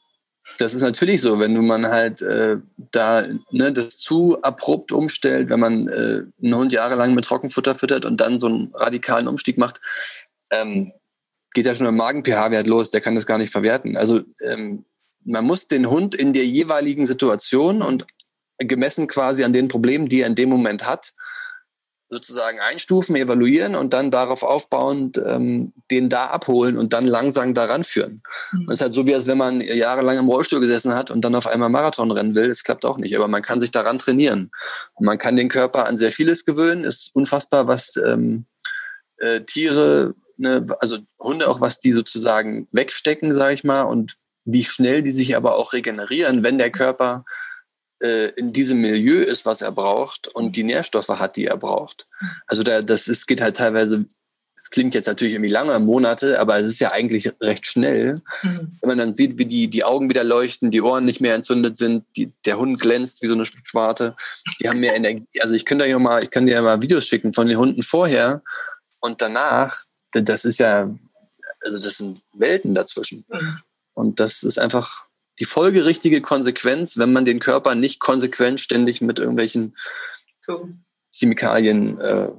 das 0.57 0.73
ist 0.73 0.81
natürlich 0.81 1.21
so, 1.21 1.39
wenn 1.39 1.55
du 1.55 1.61
man 1.61 1.87
halt 1.87 2.21
äh, 2.21 2.57
da 2.91 3.23
ne, 3.49 3.71
das 3.71 3.97
zu 3.99 4.41
abrupt 4.41 4.91
umstellt, 4.91 5.49
wenn 5.49 5.61
man 5.61 5.87
äh, 5.87 6.23
einen 6.43 6.55
Hund 6.55 6.73
jahrelang 6.73 7.15
mit 7.15 7.23
Trockenfutter 7.23 7.73
füttert 7.73 8.03
und 8.03 8.19
dann 8.19 8.39
so 8.39 8.47
einen 8.47 8.73
radikalen 8.73 9.29
Umstieg 9.29 9.57
macht, 9.57 9.79
ähm, 10.51 10.91
geht 11.53 11.65
ja 11.65 11.73
schon 11.73 11.87
im 11.87 11.95
Magen-pH-Wert 11.95 12.67
los, 12.67 12.91
der 12.91 12.99
kann 12.99 13.15
das 13.15 13.25
gar 13.25 13.37
nicht 13.37 13.53
verwerten. 13.53 13.95
Also 13.95 14.19
ähm, 14.45 14.83
man 15.23 15.45
muss 15.45 15.69
den 15.69 15.89
Hund 15.89 16.13
in 16.13 16.33
der 16.33 16.45
jeweiligen 16.45 17.05
Situation 17.05 17.81
und 17.81 18.05
gemessen 18.57 19.07
quasi 19.07 19.45
an 19.45 19.53
den 19.53 19.69
Problemen, 19.69 20.09
die 20.09 20.23
er 20.23 20.27
in 20.27 20.35
dem 20.35 20.49
Moment 20.49 20.85
hat, 20.85 21.13
sozusagen 22.11 22.59
einstufen, 22.59 23.15
evaluieren 23.15 23.73
und 23.73 23.93
dann 23.93 24.11
darauf 24.11 24.43
aufbauend 24.43 25.17
ähm, 25.25 25.71
den 25.89 26.09
da 26.09 26.27
abholen 26.27 26.77
und 26.77 26.91
dann 26.91 27.07
langsam 27.07 27.53
daran 27.53 27.85
führen. 27.85 28.21
Mhm. 28.51 28.65
Das 28.67 28.75
ist 28.75 28.81
halt 28.81 28.91
so, 28.91 29.07
wie 29.07 29.15
als 29.15 29.27
wenn 29.27 29.37
man 29.37 29.61
jahrelang 29.61 30.17
im 30.17 30.27
Rollstuhl 30.27 30.59
gesessen 30.59 30.93
hat 30.93 31.09
und 31.09 31.23
dann 31.23 31.35
auf 31.35 31.47
einmal 31.47 31.69
Marathon 31.69 32.11
rennen 32.11 32.35
will. 32.35 32.49
Das 32.49 32.65
klappt 32.65 32.83
auch 32.83 32.97
nicht, 32.97 33.15
aber 33.15 33.29
man 33.29 33.41
kann 33.41 33.61
sich 33.61 33.71
daran 33.71 33.97
trainieren. 33.97 34.51
Und 34.93 35.05
man 35.05 35.17
kann 35.17 35.37
den 35.37 35.47
Körper 35.47 35.85
an 35.85 35.95
sehr 35.95 36.11
vieles 36.11 36.43
gewöhnen. 36.43 36.83
Ist 36.83 37.11
unfassbar, 37.13 37.67
was 37.67 37.95
ähm, 37.95 38.45
äh, 39.17 39.41
Tiere, 39.41 40.13
ne, 40.35 40.67
also 40.79 40.97
Hunde 41.17 41.47
auch, 41.47 41.61
was 41.61 41.79
die 41.79 41.93
sozusagen 41.93 42.67
wegstecken, 42.73 43.33
sage 43.33 43.53
ich 43.53 43.63
mal, 43.63 43.83
und 43.83 44.17
wie 44.43 44.65
schnell 44.65 45.01
die 45.01 45.11
sich 45.11 45.37
aber 45.37 45.55
auch 45.55 45.71
regenerieren, 45.71 46.43
wenn 46.43 46.57
der 46.57 46.71
Körper 46.71 47.23
in 48.01 48.51
diesem 48.51 48.81
Milieu 48.81 49.19
ist, 49.19 49.45
was 49.45 49.61
er 49.61 49.71
braucht 49.71 50.27
und 50.27 50.55
die 50.55 50.63
Nährstoffe 50.63 51.09
hat, 51.09 51.35
die 51.35 51.45
er 51.45 51.57
braucht. 51.57 52.07
Also 52.47 52.63
da, 52.63 52.81
das 52.81 53.07
ist, 53.07 53.27
geht 53.27 53.41
halt 53.41 53.57
teilweise, 53.57 54.05
es 54.55 54.69
klingt 54.69 54.93
jetzt 54.93 55.07
natürlich 55.07 55.33
irgendwie 55.33 55.51
lange, 55.51 55.77
Monate, 55.79 56.39
aber 56.39 56.59
es 56.59 56.67
ist 56.67 56.79
ja 56.79 56.91
eigentlich 56.91 57.31
recht 57.41 57.65
schnell. 57.65 58.21
Mhm. 58.43 58.77
Wenn 58.81 58.87
man 58.87 58.97
dann 58.97 59.15
sieht, 59.15 59.37
wie 59.37 59.45
die, 59.45 59.67
die 59.67 59.83
Augen 59.83 60.09
wieder 60.09 60.23
leuchten, 60.23 60.71
die 60.71 60.81
Ohren 60.81 61.05
nicht 61.05 61.21
mehr 61.21 61.35
entzündet 61.35 61.77
sind, 61.77 62.05
die, 62.15 62.31
der 62.45 62.57
Hund 62.57 62.79
glänzt 62.79 63.21
wie 63.21 63.27
so 63.27 63.33
eine 63.33 63.45
Schwarte, 63.45 64.15
die 64.61 64.69
haben 64.69 64.79
mehr 64.79 64.95
Energie. 64.95 65.25
Also 65.39 65.55
ich 65.55 65.65
könnte 65.65 65.85
euch 65.85 65.97
mal, 65.97 66.23
ich 66.23 66.29
kann 66.29 66.45
dir 66.45 66.61
mal 66.61 66.81
Videos 66.81 67.05
schicken 67.05 67.33
von 67.33 67.47
den 67.47 67.57
Hunden 67.57 67.81
vorher 67.81 68.41
und 68.99 69.21
danach. 69.21 69.83
Das 70.11 70.45
ist 70.45 70.59
ja, 70.59 70.93
also 71.61 71.79
das 71.79 71.97
sind 71.97 72.21
Welten 72.33 72.75
dazwischen. 72.75 73.25
Mhm. 73.29 73.59
Und 73.93 74.19
das 74.19 74.43
ist 74.43 74.59
einfach, 74.59 75.05
die 75.41 75.45
folgerichtige 75.45 76.21
Konsequenz, 76.21 76.97
wenn 76.99 77.11
man 77.11 77.25
den 77.25 77.39
Körper 77.39 77.73
nicht 77.73 77.99
konsequent 77.99 78.61
ständig 78.61 79.01
mit 79.01 79.17
irgendwelchen. 79.17 79.75
Chemikalien 81.11 81.99
äh, 81.99 82.29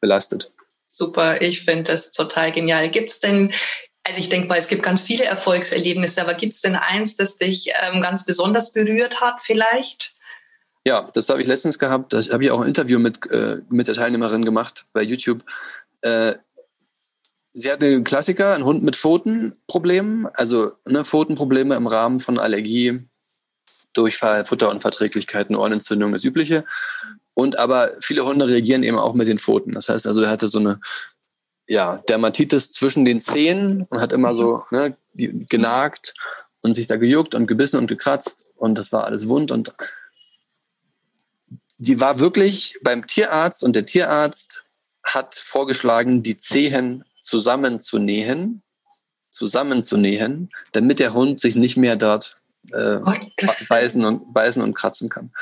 belastet. 0.00 0.50
Super, 0.86 1.42
ich 1.42 1.64
finde 1.64 1.84
das 1.84 2.12
total 2.12 2.50
genial. 2.50 2.90
Gibt 2.90 3.10
es 3.10 3.20
denn, 3.20 3.52
also 4.04 4.18
ich 4.20 4.30
denke 4.30 4.48
mal, 4.48 4.58
es 4.58 4.68
gibt 4.68 4.82
ganz 4.82 5.02
viele 5.02 5.24
Erfolgserlebnisse, 5.24 6.22
aber 6.22 6.34
gibt 6.34 6.54
es 6.54 6.62
denn 6.62 6.76
eins, 6.76 7.16
das 7.16 7.36
dich 7.36 7.70
ähm, 7.82 8.00
ganz 8.00 8.24
besonders 8.24 8.72
berührt 8.72 9.20
hat 9.20 9.42
vielleicht? 9.42 10.14
Ja, 10.84 11.10
das 11.12 11.28
habe 11.28 11.42
ich 11.42 11.46
letztens 11.46 11.78
gehabt. 11.78 12.14
Da 12.14 12.22
habe 12.32 12.42
ich 12.44 12.50
auch 12.50 12.60
ein 12.60 12.68
Interview 12.68 12.98
mit, 12.98 13.30
äh, 13.30 13.58
mit 13.68 13.86
der 13.86 13.94
Teilnehmerin 13.94 14.46
gemacht 14.46 14.86
bei 14.94 15.02
YouTube. 15.02 15.44
Äh, 16.00 16.36
Sie 17.52 17.70
hat 17.70 17.82
einen 17.82 18.04
Klassiker, 18.04 18.54
einen 18.54 18.64
Hund 18.64 18.82
mit 18.82 18.96
Pfotenproblemen, 18.96 20.26
also 20.34 20.72
ne, 20.86 21.04
Pfotenprobleme 21.04 21.74
im 21.74 21.86
Rahmen 21.86 22.20
von 22.20 22.38
Allergie, 22.38 23.00
Durchfall, 23.92 24.46
Futterunverträglichkeiten, 24.46 25.54
Ohrenentzündung, 25.54 26.12
das 26.12 26.24
Übliche. 26.24 26.64
Und 27.34 27.58
aber 27.58 27.92
viele 28.00 28.24
Hunde 28.24 28.48
reagieren 28.48 28.82
eben 28.82 28.98
auch 28.98 29.14
mit 29.14 29.28
den 29.28 29.38
Pfoten. 29.38 29.72
Das 29.72 29.88
heißt 29.88 30.06
also, 30.06 30.22
er 30.22 30.30
hatte 30.30 30.48
so 30.48 30.58
eine 30.58 30.80
ja, 31.68 31.98
Dermatitis 32.08 32.72
zwischen 32.72 33.04
den 33.04 33.20
Zehen 33.20 33.86
und 33.88 34.00
hat 34.00 34.12
immer 34.12 34.34
so 34.34 34.62
ne, 34.70 34.96
genagt 35.14 36.14
und 36.62 36.74
sich 36.74 36.86
da 36.86 36.96
gejuckt 36.96 37.34
und 37.34 37.46
gebissen 37.46 37.78
und 37.78 37.86
gekratzt 37.86 38.46
und 38.56 38.78
das 38.78 38.92
war 38.92 39.04
alles 39.04 39.28
wund 39.28 39.50
und 39.50 39.74
die 41.78 42.00
war 42.00 42.18
wirklich 42.18 42.78
beim 42.82 43.06
Tierarzt 43.06 43.64
und 43.64 43.74
der 43.74 43.86
Tierarzt 43.86 44.64
hat 45.02 45.34
vorgeschlagen, 45.34 46.22
die 46.22 46.36
Zehen 46.36 47.04
zusammenzunähen, 47.22 48.62
zusammenzunähen, 49.30 50.50
damit 50.72 50.98
der 50.98 51.14
Hund 51.14 51.40
sich 51.40 51.56
nicht 51.56 51.76
mehr 51.76 51.96
dort 51.96 52.36
äh, 52.70 52.98
beißen, 53.68 54.04
und, 54.04 54.34
beißen 54.34 54.62
und 54.62 54.74
kratzen 54.74 55.08
kann. 55.08 55.32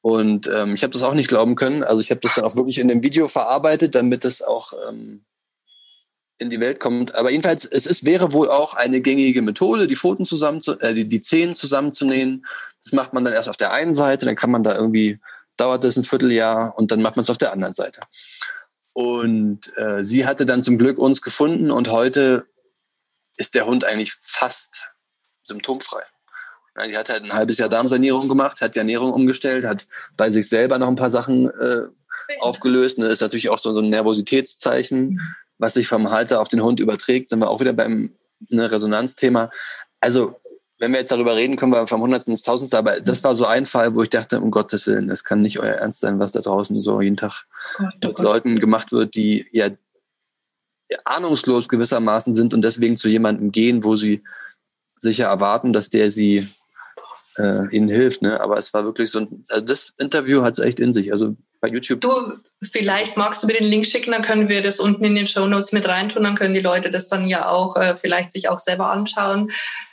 Und 0.00 0.48
ähm, 0.48 0.74
ich 0.74 0.82
habe 0.82 0.92
das 0.92 1.02
auch 1.02 1.14
nicht 1.14 1.28
glauben 1.28 1.54
können. 1.54 1.84
Also 1.84 2.00
ich 2.00 2.10
habe 2.10 2.20
das 2.20 2.34
dann 2.34 2.44
auch 2.44 2.56
wirklich 2.56 2.78
in 2.78 2.88
dem 2.88 3.02
Video 3.02 3.28
verarbeitet, 3.28 3.94
damit 3.94 4.24
es 4.24 4.42
auch 4.42 4.72
ähm, 4.88 5.24
in 6.38 6.50
die 6.50 6.58
Welt 6.58 6.80
kommt. 6.80 7.16
Aber 7.16 7.30
jedenfalls, 7.30 7.64
es 7.64 7.86
ist, 7.86 8.04
wäre 8.04 8.32
wohl 8.32 8.50
auch 8.50 8.74
eine 8.74 9.00
gängige 9.00 9.42
Methode, 9.42 9.86
die 9.86 9.96
Pfoten 9.96 10.24
zusammen, 10.24 10.60
zu, 10.60 10.78
äh, 10.80 10.94
die, 10.94 11.06
die 11.06 11.20
Zehen 11.20 11.54
zusammenzunähen, 11.54 12.44
Das 12.82 12.92
macht 12.92 13.12
man 13.12 13.24
dann 13.24 13.34
erst 13.34 13.48
auf 13.48 13.56
der 13.56 13.72
einen 13.72 13.94
Seite, 13.94 14.26
dann 14.26 14.36
kann 14.36 14.50
man 14.50 14.64
da 14.64 14.74
irgendwie, 14.74 15.20
dauert 15.56 15.84
das 15.84 15.96
ein 15.96 16.04
Vierteljahr 16.04 16.76
und 16.76 16.90
dann 16.90 17.00
macht 17.00 17.16
man 17.16 17.22
es 17.22 17.30
auf 17.30 17.38
der 17.38 17.52
anderen 17.52 17.74
Seite. 17.74 18.00
Und 18.94 19.76
äh, 19.76 20.04
sie 20.04 20.26
hatte 20.26 20.46
dann 20.46 20.62
zum 20.62 20.78
Glück 20.78 20.98
uns 20.98 21.22
gefunden 21.22 21.70
und 21.70 21.90
heute 21.90 22.46
ist 23.36 23.54
der 23.54 23.66
Hund 23.66 23.84
eigentlich 23.84 24.12
fast 24.20 24.90
symptomfrei. 25.42 26.02
Die 26.86 26.96
hat 26.96 27.10
halt 27.10 27.22
ein 27.22 27.32
halbes 27.34 27.58
Jahr 27.58 27.68
Darmsanierung 27.68 28.28
gemacht, 28.28 28.60
hat 28.60 28.74
die 28.74 28.78
Ernährung 28.78 29.12
umgestellt, 29.12 29.64
hat 29.64 29.86
bei 30.16 30.30
sich 30.30 30.48
selber 30.48 30.78
noch 30.78 30.88
ein 30.88 30.96
paar 30.96 31.10
Sachen 31.10 31.50
äh, 31.50 31.86
aufgelöst. 32.40 32.98
Das 32.98 33.12
ist 33.12 33.20
natürlich 33.20 33.50
auch 33.50 33.58
so, 33.58 33.74
so 33.74 33.80
ein 33.80 33.90
Nervositätszeichen, 33.90 35.10
mhm. 35.10 35.20
was 35.58 35.74
sich 35.74 35.86
vom 35.86 36.10
Halter 36.10 36.40
auf 36.40 36.48
den 36.48 36.62
Hund 36.62 36.80
überträgt. 36.80 37.28
Sind 37.28 37.40
wir 37.40 37.50
auch 37.50 37.60
wieder 37.60 37.74
beim 37.74 38.14
ne, 38.48 38.70
Resonanzthema. 38.70 39.50
Also, 40.00 40.40
wenn 40.82 40.90
wir 40.90 40.98
jetzt 40.98 41.12
darüber 41.12 41.36
reden, 41.36 41.54
kommen 41.54 41.72
wir 41.72 41.86
vom 41.86 42.00
Hundertsten 42.00 42.32
ins 42.32 42.42
Tausendste. 42.42 42.76
Aber 42.76 42.98
das 42.98 43.22
war 43.22 43.36
so 43.36 43.46
ein 43.46 43.66
Fall, 43.66 43.94
wo 43.94 44.02
ich 44.02 44.10
dachte, 44.10 44.40
um 44.40 44.50
Gottes 44.50 44.88
Willen, 44.88 45.06
das 45.06 45.22
kann 45.22 45.40
nicht 45.40 45.60
euer 45.60 45.76
Ernst 45.76 46.00
sein, 46.00 46.18
was 46.18 46.32
da 46.32 46.40
draußen 46.40 46.80
so 46.80 47.00
jeden 47.00 47.16
Tag 47.16 47.44
oh, 47.78 47.84
mit 48.02 48.18
Leuten 48.18 48.58
gemacht 48.58 48.90
wird, 48.90 49.14
die 49.14 49.46
ja 49.52 49.68
ahnungslos 51.04 51.68
gewissermaßen 51.68 52.34
sind 52.34 52.52
und 52.52 52.62
deswegen 52.62 52.96
zu 52.96 53.08
jemandem 53.08 53.52
gehen, 53.52 53.84
wo 53.84 53.94
sie 53.94 54.24
sicher 54.96 55.26
erwarten, 55.26 55.72
dass 55.72 55.88
der 55.88 56.10
sie 56.10 56.48
äh, 57.38 57.68
ihnen 57.70 57.88
hilft. 57.88 58.22
Ne? 58.22 58.40
Aber 58.40 58.58
es 58.58 58.74
war 58.74 58.84
wirklich 58.84 59.08
so 59.08 59.20
ein, 59.20 59.44
also 59.50 59.64
das 59.64 59.94
Interview 59.98 60.42
hat 60.42 60.58
es 60.58 60.64
echt 60.64 60.80
in 60.80 60.92
sich. 60.92 61.12
Also 61.12 61.36
bei 61.62 61.68
YouTube. 61.68 62.00
Du, 62.00 62.10
vielleicht 62.60 63.16
magst 63.16 63.42
du 63.42 63.46
mir 63.46 63.54
den 63.54 63.68
Link 63.68 63.86
schicken, 63.86 64.10
dann 64.10 64.20
können 64.20 64.50
wir 64.50 64.62
das 64.62 64.80
unten 64.80 65.04
in 65.04 65.14
den 65.14 65.26
Show 65.26 65.46
Notes 65.46 65.72
mit 65.72 65.88
reintun, 65.88 66.24
dann 66.24 66.34
können 66.34 66.54
die 66.54 66.60
Leute 66.60 66.90
das 66.90 67.08
dann 67.08 67.28
ja 67.28 67.48
auch 67.48 67.76
äh, 67.76 67.96
vielleicht 67.96 68.32
sich 68.32 68.48
auch 68.48 68.58
selber 68.58 68.90
anschauen. 68.90 69.50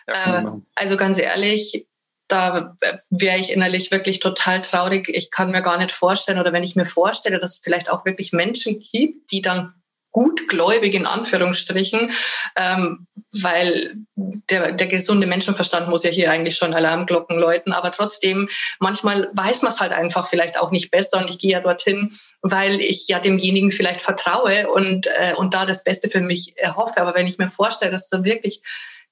Ja, 0.08 0.42
äh, 0.42 0.52
also 0.76 0.98
ganz 0.98 1.20
ehrlich, 1.20 1.88
da 2.28 2.76
wäre 3.10 3.40
ich 3.40 3.52
innerlich 3.52 3.92
wirklich 3.92 4.20
total 4.20 4.62
traurig. 4.62 5.10
Ich 5.10 5.32
kann 5.32 5.52
mir 5.52 5.62
gar 5.62 5.78
nicht 5.78 5.92
vorstellen, 5.92 6.40
oder 6.40 6.54
wenn 6.54 6.64
ich 6.64 6.76
mir 6.76 6.86
vorstelle, 6.86 7.40
dass 7.40 7.54
es 7.54 7.62
vielleicht 7.64 7.90
auch 7.90 8.04
wirklich 8.04 8.34
Menschen 8.34 8.80
gibt, 8.80 9.32
die 9.32 9.42
dann 9.42 9.74
gutgläubig 10.12 10.96
in 10.96 11.06
Anführungsstrichen, 11.06 12.12
ähm, 12.56 13.08
weil 13.32 13.96
der, 14.16 14.72
der 14.72 14.88
gesunde 14.88 15.28
Menschenverstand 15.28 15.88
muss 15.88 16.04
ja 16.04 16.10
hier 16.10 16.32
eigentlich 16.32 16.56
schon 16.56 16.74
Alarmglocken 16.74 17.38
läuten, 17.38 17.74
aber 17.74 17.92
trotzdem, 17.92 18.50
manchmal 18.80 19.30
weiß 19.34 19.62
man 19.62 19.72
es 19.72 19.80
halt 19.80 19.92
einfach 19.92 20.28
vielleicht 20.28 20.58
auch 20.60 20.72
nicht 20.72 20.90
besser 20.92 21.20
und 21.20 21.30
ich 21.30 21.40
gehe 21.40 21.52
ja 21.52 21.60
dorthin, 21.60 22.12
weil 22.42 22.82
ich 22.82 23.08
ja 23.08 23.20
demjenigen 23.20 23.72
vielleicht 23.72 24.02
vertraue 24.02 24.68
und, 24.70 25.08
äh, 25.08 25.34
und 25.36 25.54
da 25.54 25.66
das 25.66 25.84
Beste 25.84 26.10
für 26.10 26.22
mich 26.22 26.58
erhoffe. 26.58 27.00
Aber 27.00 27.16
wenn 27.16 27.28
ich 27.28 27.38
mir 27.38 27.50
vorstelle, 27.50 27.92
dass 27.92 28.10
da 28.10 28.24
wirklich 28.24 28.62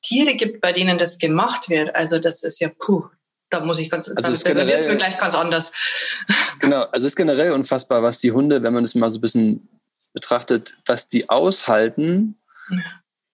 Tiere 0.02 0.36
gibt, 0.36 0.62
bei 0.62 0.74
denen 0.74 0.98
das 0.98 1.20
gemacht 1.20 1.70
wird, 1.70 1.96
also 1.96 2.20
das 2.20 2.44
ist 2.44 2.60
ja 2.60 2.70
puh, 2.80 3.06
da 3.50 3.62
muss 3.62 3.80
ich 3.80 3.90
ganz, 3.90 4.10
also 4.10 4.34
da 4.54 4.68
wird 4.68 4.80
es 4.80 4.88
mir 4.88 4.98
gleich 4.98 5.18
ganz 5.18 5.36
anders. 5.36 5.72
Genau, 6.60 6.82
also 6.82 7.06
es 7.06 7.14
ist 7.14 7.16
generell 7.16 7.52
unfassbar, 7.52 8.02
was 8.04 8.20
die 8.20 8.32
Hunde, 8.32 8.64
wenn 8.64 8.74
man 8.74 8.84
das 8.84 8.96
mal 8.96 9.12
so 9.12 9.20
ein 9.20 9.22
bisschen 9.22 9.70
betrachtet, 10.18 10.78
was 10.88 11.08
die 11.08 11.30
aushalten 11.30 12.40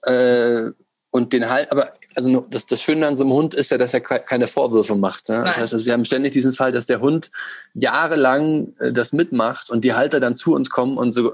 äh, 0.02 0.72
und 1.12 1.32
den 1.32 1.50
halt, 1.50 1.72
aber 1.72 1.94
also 2.16 2.46
das, 2.50 2.66
das 2.66 2.82
Schöne 2.82 3.08
an 3.08 3.16
so 3.16 3.24
einem 3.24 3.32
Hund 3.32 3.54
ist 3.54 3.72
ja, 3.72 3.78
dass 3.78 3.94
er 3.94 4.02
keine 4.02 4.48
Vorwürfe 4.48 4.96
macht. 4.96 5.30
Ne? 5.30 5.44
Das 5.46 5.58
heißt, 5.58 5.74
also 5.74 5.86
wir 5.86 5.94
haben 5.94 6.04
ständig 6.04 6.34
diesen 6.34 6.52
Fall, 6.52 6.74
dass 6.74 6.88
der 6.88 7.00
Hund 7.00 7.32
jahrelang 7.74 8.76
äh, 8.80 8.92
das 8.92 9.14
mitmacht 9.14 9.70
und 9.70 9.86
die 9.86 9.94
Halter 9.94 10.20
dann 10.20 10.36
zu 10.36 10.54
uns 10.54 10.70
kommen 10.70 10.98
und 10.98 11.14
so, 11.14 11.34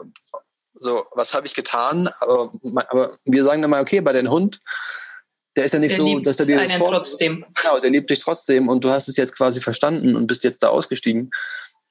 so 0.76 1.06
was 1.14 1.34
habe 1.34 1.48
ich 1.48 1.56
getan? 1.56 2.10
Aber, 2.20 2.54
aber 2.90 3.18
wir 3.26 3.44
sagen 3.44 3.64
dann 3.64 3.72
mal, 3.72 3.82
okay, 3.82 4.02
bei 4.02 4.14
dem 4.14 4.30
Hund, 4.30 4.62
der 5.56 5.66
ist 5.66 5.74
ja 5.74 5.80
nicht 5.80 5.98
der 5.98 6.06
so, 6.06 6.20
dass 6.20 6.40
er 6.40 6.46
dir 6.46 6.62
das 6.62 6.74
vor 6.74 6.92
trotzdem. 6.92 7.44
Genau, 7.60 7.80
der 7.80 7.90
liebt 7.90 8.12
dich 8.12 8.20
trotzdem 8.20 8.68
und 8.68 8.84
du 8.84 8.92
hast 8.92 9.10
es 9.10 9.18
jetzt 9.18 9.36
quasi 9.36 9.60
verstanden 9.60 10.16
und 10.16 10.28
bist 10.28 10.44
jetzt 10.44 10.62
da 10.62 10.70
ausgestiegen. 10.70 11.32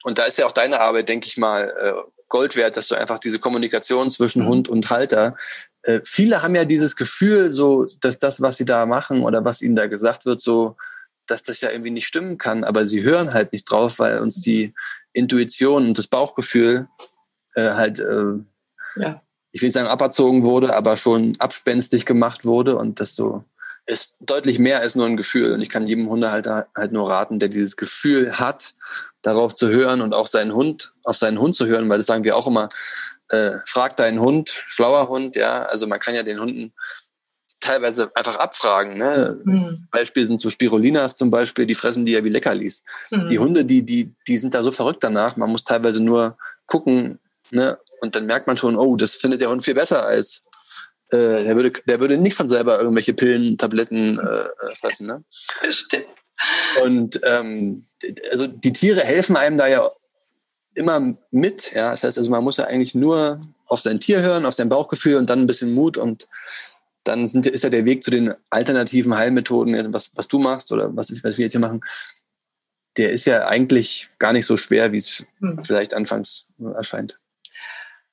Und 0.03 0.17
da 0.17 0.23
ist 0.23 0.37
ja 0.37 0.45
auch 0.45 0.53
deine 0.53 0.79
Arbeit, 0.79 1.09
denke 1.09 1.27
ich 1.27 1.37
mal, 1.37 1.73
äh, 1.77 2.18
Gold 2.29 2.55
wert, 2.55 2.77
dass 2.77 2.87
du 2.87 2.95
einfach 2.95 3.19
diese 3.19 3.39
Kommunikation 3.39 4.09
zwischen 4.09 4.43
mhm. 4.43 4.47
Hund 4.47 4.69
und 4.69 4.89
Halter. 4.89 5.35
Äh, 5.81 6.01
viele 6.03 6.41
haben 6.41 6.55
ja 6.55 6.65
dieses 6.65 6.95
Gefühl, 6.95 7.51
so, 7.51 7.87
dass 7.99 8.19
das, 8.19 8.41
was 8.41 8.57
sie 8.57 8.65
da 8.65 8.85
machen 8.85 9.23
oder 9.23 9.43
was 9.43 9.61
ihnen 9.61 9.75
da 9.75 9.87
gesagt 9.87 10.25
wird, 10.25 10.39
so, 10.39 10.77
dass 11.27 11.43
das 11.43 11.61
ja 11.61 11.71
irgendwie 11.71 11.91
nicht 11.91 12.07
stimmen 12.07 12.37
kann. 12.37 12.63
Aber 12.63 12.85
sie 12.85 13.03
hören 13.03 13.33
halt 13.33 13.51
nicht 13.51 13.65
drauf, 13.65 13.99
weil 13.99 14.19
uns 14.19 14.41
die 14.41 14.73
Intuition 15.13 15.87
und 15.87 15.97
das 15.97 16.07
Bauchgefühl 16.07 16.87
äh, 17.55 17.71
halt, 17.71 17.99
äh, 17.99 18.33
ja. 18.95 19.21
ich 19.51 19.61
will 19.61 19.67
nicht 19.67 19.73
sagen 19.73 19.87
aberzogen 19.87 20.45
wurde, 20.45 20.75
aber 20.75 20.97
schon 20.97 21.33
abspenstig 21.39 22.05
gemacht 22.05 22.45
wurde 22.45 22.77
und 22.77 22.99
das 22.99 23.15
so 23.15 23.43
ist 23.89 24.13
deutlich 24.19 24.59
mehr 24.59 24.81
als 24.81 24.95
nur 24.95 25.07
ein 25.07 25.17
Gefühl. 25.17 25.51
Und 25.51 25.61
ich 25.61 25.69
kann 25.69 25.87
jedem 25.87 26.09
Hundehalter 26.09 26.67
halt 26.75 26.91
nur 26.91 27.09
raten, 27.09 27.39
der 27.39 27.49
dieses 27.49 27.75
Gefühl 27.75 28.39
hat, 28.39 28.75
darauf 29.23 29.55
zu 29.55 29.69
hören 29.69 30.01
und 30.01 30.13
auch 30.13 30.27
seinen 30.27 30.53
Hund, 30.53 30.93
auf 31.03 31.17
seinen 31.17 31.39
Hund 31.39 31.55
zu 31.55 31.65
hören, 31.65 31.89
weil 31.89 31.97
das 31.97 32.05
sagen 32.05 32.23
wir 32.23 32.37
auch 32.37 32.47
immer, 32.47 32.69
äh, 33.29 33.53
frag 33.65 33.97
deinen 33.97 34.19
Hund, 34.19 34.63
schlauer 34.67 35.09
Hund, 35.09 35.35
ja. 35.35 35.63
Also 35.63 35.87
man 35.87 35.99
kann 35.99 36.15
ja 36.15 36.23
den 36.23 36.39
Hunden 36.39 36.71
teilweise 37.59 38.15
einfach 38.15 38.35
abfragen. 38.35 38.97
Ne? 38.97 39.41
Mhm. 39.43 39.87
Beispiel 39.91 40.25
sind 40.25 40.39
so 40.39 40.49
Spirulinas 40.49 41.17
zum 41.17 41.31
Beispiel, 41.31 41.65
die 41.65 41.75
fressen 41.75 42.05
die 42.05 42.13
ja 42.13 42.23
wie 42.23 42.29
Leckerlis. 42.29 42.83
Mhm. 43.09 43.27
Die 43.27 43.39
Hunde, 43.39 43.65
die, 43.65 43.83
die, 43.83 44.13
die 44.27 44.37
sind 44.37 44.53
da 44.53 44.63
so 44.63 44.71
verrückt 44.71 45.03
danach. 45.03 45.35
Man 45.35 45.49
muss 45.49 45.63
teilweise 45.63 46.01
nur 46.01 46.37
gucken, 46.67 47.19
ne? 47.49 47.79
Und 48.01 48.15
dann 48.15 48.27
merkt 48.27 48.47
man 48.47 48.55
schon, 48.55 48.77
oh, 48.77 48.95
das 48.95 49.15
findet 49.15 49.41
der 49.41 49.49
Hund 49.49 49.63
viel 49.63 49.73
besser 49.73 50.05
als 50.05 50.43
äh, 51.11 51.43
der 51.43 51.55
würde, 51.55 51.71
der 51.85 51.99
würde 51.99 52.17
nicht 52.17 52.35
von 52.35 52.47
selber 52.47 52.79
irgendwelche 52.79 53.13
Pillen, 53.13 53.57
Tabletten 53.57 54.19
äh, 54.19 54.23
äh 54.23 54.75
fressen. 54.75 55.07
Ne? 55.07 55.23
Stimmt. 55.69 56.05
Und 56.83 57.19
ähm, 57.23 57.85
also 58.31 58.47
die 58.47 58.73
Tiere 58.73 59.01
helfen 59.01 59.35
einem 59.35 59.57
da 59.57 59.67
ja 59.67 59.91
immer 60.75 61.17
mit. 61.31 61.73
Ja? 61.73 61.91
Das 61.91 62.03
heißt, 62.03 62.17
also 62.17 62.31
man 62.31 62.43
muss 62.43 62.57
ja 62.57 62.65
eigentlich 62.65 62.95
nur 62.95 63.41
auf 63.65 63.81
sein 63.81 63.99
Tier 63.99 64.21
hören, 64.21 64.45
auf 64.45 64.53
sein 64.53 64.69
Bauchgefühl 64.69 65.15
und 65.15 65.29
dann 65.29 65.39
ein 65.39 65.47
bisschen 65.47 65.73
Mut 65.73 65.97
und 65.97 66.27
dann 67.03 67.27
sind, 67.27 67.45
ist 67.45 67.63
ja 67.63 67.69
der 67.69 67.85
Weg 67.85 68.03
zu 68.03 68.11
den 68.11 68.33
alternativen 68.49 69.15
Heilmethoden, 69.15 69.93
was, 69.93 70.11
was 70.15 70.27
du 70.27 70.39
machst 70.39 70.71
oder 70.71 70.95
was, 70.95 71.11
was 71.23 71.37
wir 71.37 71.45
jetzt 71.45 71.51
hier 71.51 71.61
machen, 71.61 71.81
der 72.97 73.11
ist 73.11 73.25
ja 73.25 73.47
eigentlich 73.47 74.09
gar 74.19 74.33
nicht 74.33 74.45
so 74.45 74.57
schwer, 74.57 74.91
wie 74.91 74.97
es 74.97 75.25
hm. 75.39 75.61
vielleicht 75.63 75.93
anfangs 75.93 76.45
erscheint. 76.75 77.19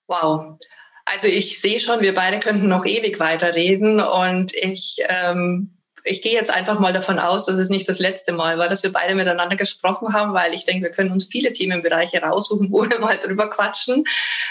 Wow. 0.07 0.59
Also 1.07 1.29
ich 1.29 1.61
sehe 1.61 1.81
schon, 1.81 2.01
wir 2.01 2.15
beide 2.15 2.41
könnten 2.41 2.69
noch 2.69 2.85
ewig 2.85 3.21
weiterreden 3.21 4.01
und 4.01 4.53
ich 4.55 4.99
ähm, 5.09 5.77
ich 6.07 6.23
gehe 6.23 6.33
jetzt 6.33 6.55
einfach 6.55 6.79
mal 6.79 6.93
davon 6.93 7.19
aus, 7.19 7.47
dass 7.47 7.59
es 7.59 7.69
nicht 7.69 7.89
das 7.89 7.99
letzte 7.99 8.33
Mal 8.33 8.59
war, 8.59 8.69
dass 8.69 8.83
wir 8.83 8.93
beide 8.93 9.15
miteinander 9.15 9.57
gesprochen 9.57 10.13
haben, 10.13 10.33
weil 10.35 10.55
ich 10.55 10.65
denke, 10.65 10.85
wir 10.85 10.91
können 10.91 11.11
uns 11.11 11.27
viele 11.27 11.53
Themenbereiche 11.53 12.23
raussuchen, 12.23 12.69
wo 12.73 12.89
wir 12.89 13.01
mal 13.01 13.19
drüber 13.19 13.51
quatschen. 13.51 14.05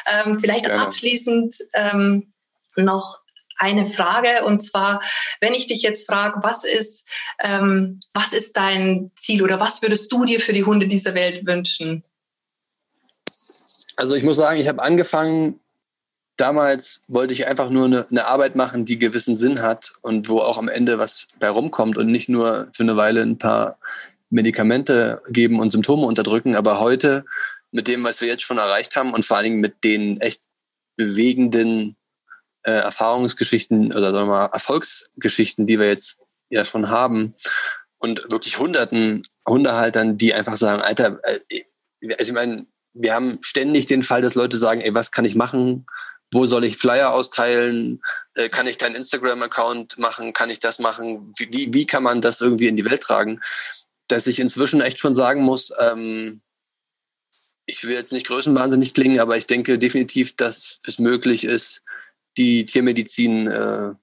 Ähm, 0.06 0.40
vielleicht 0.40 0.66
Gerne. 0.66 0.84
abschließend 0.84 1.58
ähm, 1.74 2.34
noch 2.76 3.20
eine 3.58 3.86
Frage 3.86 4.44
und 4.44 4.62
zwar, 4.62 5.02
wenn 5.40 5.54
ich 5.54 5.68
dich 5.68 5.82
jetzt 5.82 6.06
frage, 6.06 6.40
was 6.44 6.66
ist, 6.66 7.08
ähm, 7.40 8.02
was 8.14 8.34
ist 8.34 8.58
dein 8.58 9.12
Ziel 9.16 9.44
oder 9.44 9.62
was 9.62 9.82
würdest 9.82 10.12
du 10.12 10.26
dir 10.26 10.42
für 10.42 10.52
die 10.52 10.66
Hunde 10.66 10.88
dieser 10.88 11.16
Welt 11.16 11.46
wünschen? 11.48 12.04
Also 13.96 14.16
ich 14.16 14.24
muss 14.24 14.36
sagen, 14.38 14.60
ich 14.60 14.68
habe 14.68 14.84
angefangen 14.84 15.62
damals 16.38 17.04
wollte 17.08 17.34
ich 17.34 17.48
einfach 17.48 17.70
nur 17.70 17.86
eine, 17.86 18.08
eine, 18.10 18.26
Arbeit 18.26 18.56
machen, 18.56 18.86
die 18.86 19.00
gewissen 19.00 19.36
Sinn 19.36 19.62
hat 19.62 19.94
und 20.02 20.30
wo 20.30 20.40
auch 20.40 20.58
am 20.58 20.68
Ende 20.68 21.00
was 21.00 21.28
bei 21.40 21.50
rumkommt 21.50 21.98
und 21.98 22.08
nicht 22.08 22.30
nur 22.30 22.70
für 22.74 22.84
eine 22.84 22.98
Weile 22.98 23.22
ein 23.22 23.38
paar 23.38 23.78
Medikamente 24.30 25.22
geben 25.30 25.60
und 25.60 25.72
Symptome 25.72 26.06
unterdrücken. 26.06 26.56
Aber 26.56 26.80
heute 26.80 27.26
mit 27.72 27.88
dem, 27.88 28.04
was 28.04 28.22
wir 28.22 28.28
jetzt 28.28 28.44
schon 28.44 28.58
erreicht 28.58 28.96
haben 28.96 29.14
und 29.14 29.26
vor 29.26 29.38
allen 29.38 29.46
Dingen 29.46 29.62
mit 29.62 29.84
den 29.84 30.20
echt 30.22 30.42
bewegenden 30.98 31.96
äh, 32.64 32.72
Erfahrungsgeschichten 32.72 33.94
oder 33.94 34.12
sagen 34.12 34.28
wir 34.28 34.34
mal 34.34 34.46
Erfolgsgeschichten, 34.46 35.66
die 35.66 35.80
wir 35.80 35.88
jetzt 35.88 36.20
ja 36.50 36.66
schon 36.66 36.90
haben 36.90 37.36
und 37.98 38.32
wirklich 38.32 38.60
hunderten 38.60 39.24
Hundehaltern, 39.48 40.18
die 40.18 40.34
einfach 40.34 40.58
sagen, 40.58 40.82
Alter, 40.82 41.20
äh, 41.24 41.64
also 42.18 42.32
ich 42.32 42.34
meine, 42.34 42.66
wir 42.94 43.14
haben 43.14 43.40
ständig 43.42 43.88
den 43.88 44.04
Fall, 44.04 44.22
dass 44.22 44.36
Leute 44.36 44.58
sagen, 44.58 44.82
ey, 44.82 44.96
was 44.96 45.12
kann 45.12 45.26
ich 45.26 45.36
machen? 45.36 45.86
Wo 46.32 46.46
soll 46.46 46.66
ich 46.66 46.78
Flyer 46.78 47.14
austeilen? 47.14 48.02
Äh, 48.34 48.50
kann 48.50 48.68
ich 48.68 48.78
deinen 48.78 48.96
Instagram-Account 48.96 49.98
machen? 49.98 50.34
Kann 50.34 50.50
ich 50.50 50.60
das 50.60 50.80
machen? 50.80 51.34
Wie, 51.38 51.74
wie 51.74 51.86
kann 51.86 52.04
man 52.04 52.22
das 52.22 52.42
irgendwie 52.42 52.68
in 52.68 52.76
die 52.76 52.86
Welt 52.86 53.02
tragen? 53.02 53.40
Dass 54.08 54.28
ich 54.28 54.40
inzwischen 54.40 54.82
echt 54.82 55.00
schon 55.00 55.16
sagen 55.16 55.42
muss, 55.42 55.72
ähm, 55.80 56.42
ich 57.66 57.84
will 57.84 57.96
jetzt 57.96 58.12
nicht 58.12 58.28
größenwahnsinnig 58.28 58.94
klingen, 58.94 59.20
aber 59.20 59.38
ich 59.38 59.48
denke 59.48 59.80
definitiv, 59.80 60.36
dass 60.36 60.80
es 60.86 61.00
möglich 61.00 61.46
ist, 61.46 61.82
die 62.38 62.66
Tiermedizin, 62.66 63.48
äh, 63.48 63.94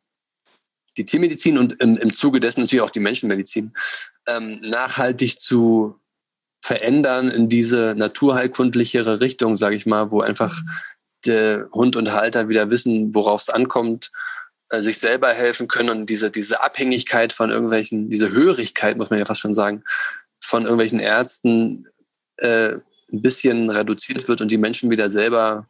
die 0.96 1.04
Tiermedizin 1.04 1.58
und 1.58 1.80
im, 1.80 1.96
im 1.96 2.12
Zuge 2.12 2.40
dessen 2.40 2.60
natürlich 2.60 2.82
auch 2.82 2.90
die 2.90 3.00
Menschenmedizin 3.00 3.72
ähm, 4.26 4.60
nachhaltig 4.62 5.38
zu 5.38 5.98
verändern 6.60 7.30
in 7.30 7.48
diese 7.48 7.94
naturheilkundlichere 7.96 9.20
Richtung, 9.20 9.56
sage 9.56 9.76
ich 9.76 9.86
mal, 9.86 10.10
wo 10.10 10.20
einfach 10.20 10.62
mhm 10.62 10.70
der 11.26 11.68
Hund 11.72 11.96
und 11.96 12.12
Halter 12.12 12.48
wieder 12.48 12.70
wissen, 12.70 13.14
worauf 13.14 13.42
es 13.42 13.50
ankommt, 13.50 14.10
äh, 14.70 14.80
sich 14.80 14.98
selber 14.98 15.32
helfen 15.32 15.68
können 15.68 15.90
und 15.90 16.06
diese, 16.06 16.30
diese 16.30 16.62
Abhängigkeit 16.62 17.32
von 17.32 17.50
irgendwelchen, 17.50 18.08
diese 18.08 18.32
Hörigkeit, 18.32 18.96
muss 18.96 19.10
man 19.10 19.18
ja 19.18 19.24
fast 19.24 19.40
schon 19.40 19.54
sagen, 19.54 19.84
von 20.40 20.62
irgendwelchen 20.64 21.00
Ärzten 21.00 21.88
äh, 22.38 22.76
ein 23.12 23.22
bisschen 23.22 23.70
reduziert 23.70 24.26
wird 24.28 24.40
und 24.40 24.50
die 24.50 24.58
Menschen 24.58 24.90
wieder 24.90 25.10
selber 25.10 25.68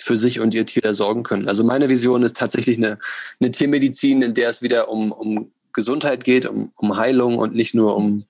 für 0.00 0.16
sich 0.16 0.40
und 0.40 0.54
ihr 0.54 0.66
Tier 0.66 0.94
sorgen 0.94 1.22
können. 1.22 1.48
Also 1.48 1.64
meine 1.64 1.88
Vision 1.88 2.22
ist 2.22 2.36
tatsächlich 2.36 2.78
eine, 2.78 2.98
eine 3.40 3.50
Tiermedizin, 3.50 4.22
in 4.22 4.34
der 4.34 4.50
es 4.50 4.62
wieder 4.62 4.88
um, 4.88 5.12
um 5.12 5.52
Gesundheit 5.72 6.24
geht, 6.24 6.46
um, 6.46 6.72
um 6.76 6.96
Heilung 6.96 7.38
und 7.38 7.54
nicht 7.54 7.74
nur 7.74 7.96
um 7.96 8.24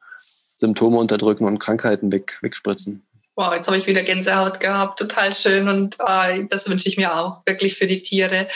Symptome 0.57 0.99
unterdrücken 0.99 1.45
und 1.45 1.59
Krankheiten 1.59 2.11
weg, 2.11 2.39
wegspritzen. 2.41 3.03
Wow, 3.39 3.55
jetzt 3.55 3.69
habe 3.69 3.77
ich 3.77 3.87
wieder 3.87 4.03
Gänsehaut 4.03 4.59
gehabt, 4.59 4.99
total 4.99 5.33
schön 5.33 5.69
und 5.69 5.95
äh, 6.05 6.45
das 6.51 6.69
wünsche 6.69 6.89
ich 6.89 6.97
mir 6.97 7.17
auch 7.17 7.43
wirklich 7.47 7.77
für 7.77 7.87
die 7.87 8.03
Tiere. 8.03 8.49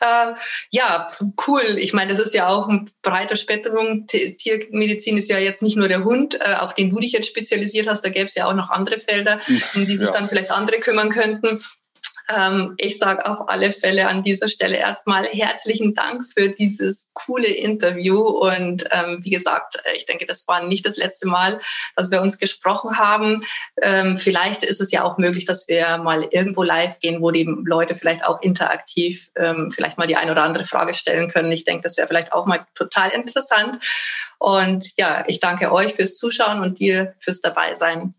Äh, 0.00 0.34
ja, 0.70 1.08
cool. 1.48 1.76
Ich 1.76 1.92
meine, 1.92 2.12
das 2.12 2.20
ist 2.20 2.34
ja 2.34 2.46
auch 2.46 2.68
ein 2.68 2.88
breiter 3.02 3.34
Spektrum. 3.34 4.06
Tiermedizin 4.06 5.16
ist 5.16 5.28
ja 5.28 5.38
jetzt 5.38 5.60
nicht 5.60 5.76
nur 5.76 5.88
der 5.88 6.04
Hund, 6.04 6.40
äh, 6.40 6.54
auf 6.54 6.72
den 6.72 6.88
du 6.88 7.00
dich 7.00 7.10
jetzt 7.10 7.26
spezialisiert 7.26 7.88
hast. 7.88 8.04
Da 8.04 8.10
gäbe 8.10 8.26
es 8.26 8.36
ja 8.36 8.46
auch 8.46 8.54
noch 8.54 8.70
andere 8.70 9.00
Felder, 9.00 9.40
um 9.74 9.86
die 9.86 9.96
sich 9.96 10.06
ja. 10.06 10.14
dann 10.14 10.28
vielleicht 10.28 10.52
andere 10.52 10.78
kümmern 10.78 11.10
könnten. 11.10 11.60
Ähm, 12.28 12.74
ich 12.76 12.98
sage 12.98 13.24
auf 13.26 13.48
alle 13.48 13.72
Fälle 13.72 14.08
an 14.08 14.22
dieser 14.22 14.48
Stelle 14.48 14.76
erstmal 14.76 15.24
herzlichen 15.24 15.94
Dank 15.94 16.22
für 16.24 16.50
dieses 16.50 17.10
coole 17.14 17.48
Interview. 17.48 18.20
Und 18.20 18.84
ähm, 18.90 19.20
wie 19.22 19.30
gesagt, 19.30 19.76
äh, 19.84 19.96
ich 19.96 20.04
denke, 20.04 20.26
das 20.26 20.46
war 20.46 20.66
nicht 20.66 20.84
das 20.84 20.96
letzte 20.96 21.26
Mal, 21.26 21.60
dass 21.96 22.10
wir 22.10 22.20
uns 22.20 22.38
gesprochen 22.38 22.98
haben. 22.98 23.40
Ähm, 23.80 24.16
vielleicht 24.16 24.62
ist 24.62 24.80
es 24.80 24.90
ja 24.90 25.04
auch 25.04 25.16
möglich, 25.16 25.46
dass 25.46 25.68
wir 25.68 25.98
mal 25.98 26.28
irgendwo 26.30 26.62
live 26.62 26.98
gehen, 26.98 27.22
wo 27.22 27.30
die 27.30 27.48
Leute 27.64 27.94
vielleicht 27.94 28.24
auch 28.24 28.42
interaktiv 28.42 29.30
ähm, 29.36 29.70
vielleicht 29.70 29.96
mal 29.96 30.06
die 30.06 30.16
eine 30.16 30.32
oder 30.32 30.42
andere 30.42 30.64
Frage 30.64 30.94
stellen 30.94 31.28
können. 31.28 31.50
Ich 31.50 31.64
denke, 31.64 31.82
das 31.82 31.96
wäre 31.96 32.08
vielleicht 32.08 32.32
auch 32.32 32.46
mal 32.46 32.66
total 32.74 33.10
interessant. 33.10 33.78
Und 34.38 34.92
ja, 34.96 35.24
ich 35.26 35.40
danke 35.40 35.72
euch 35.72 35.94
fürs 35.94 36.16
Zuschauen 36.16 36.60
und 36.60 36.78
dir 36.78 37.14
fürs 37.18 37.40
Dabeisein. 37.40 38.14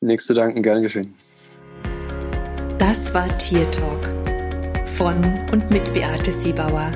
Nächste 0.00 0.34
Danken, 0.34 0.62
gern 0.62 0.82
geschehen. 0.82 1.14
Das 2.78 3.14
war 3.14 3.28
Tier 3.38 3.70
Talk 3.70 4.12
von 4.84 5.16
und 5.52 5.70
mit 5.70 5.92
Beate 5.94 6.32
Siebauer, 6.32 6.92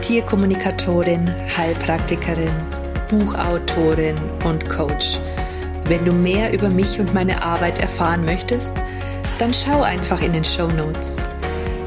Tierkommunikatorin, 0.00 1.32
Heilpraktikerin, 1.56 2.50
Buchautorin 3.08 4.16
und 4.44 4.68
Coach. 4.68 5.18
Wenn 5.86 6.04
du 6.04 6.12
mehr 6.12 6.52
über 6.52 6.68
mich 6.68 6.98
und 6.98 7.14
meine 7.14 7.42
Arbeit 7.42 7.80
erfahren 7.80 8.24
möchtest, 8.24 8.74
dann 9.38 9.54
schau 9.54 9.82
einfach 9.82 10.20
in 10.20 10.32
den 10.32 10.44
Show 10.44 10.68
Notes. 10.68 11.20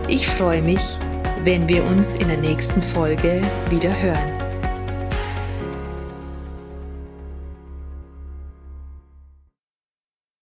Ich 0.08 0.28
freue 0.28 0.62
mich, 0.62 0.98
wenn 1.44 1.68
wir 1.68 1.84
uns 1.86 2.16
in 2.16 2.28
der 2.28 2.38
nächsten 2.38 2.82
Folge 2.82 3.42
wieder 3.70 3.92
hören. 4.02 4.37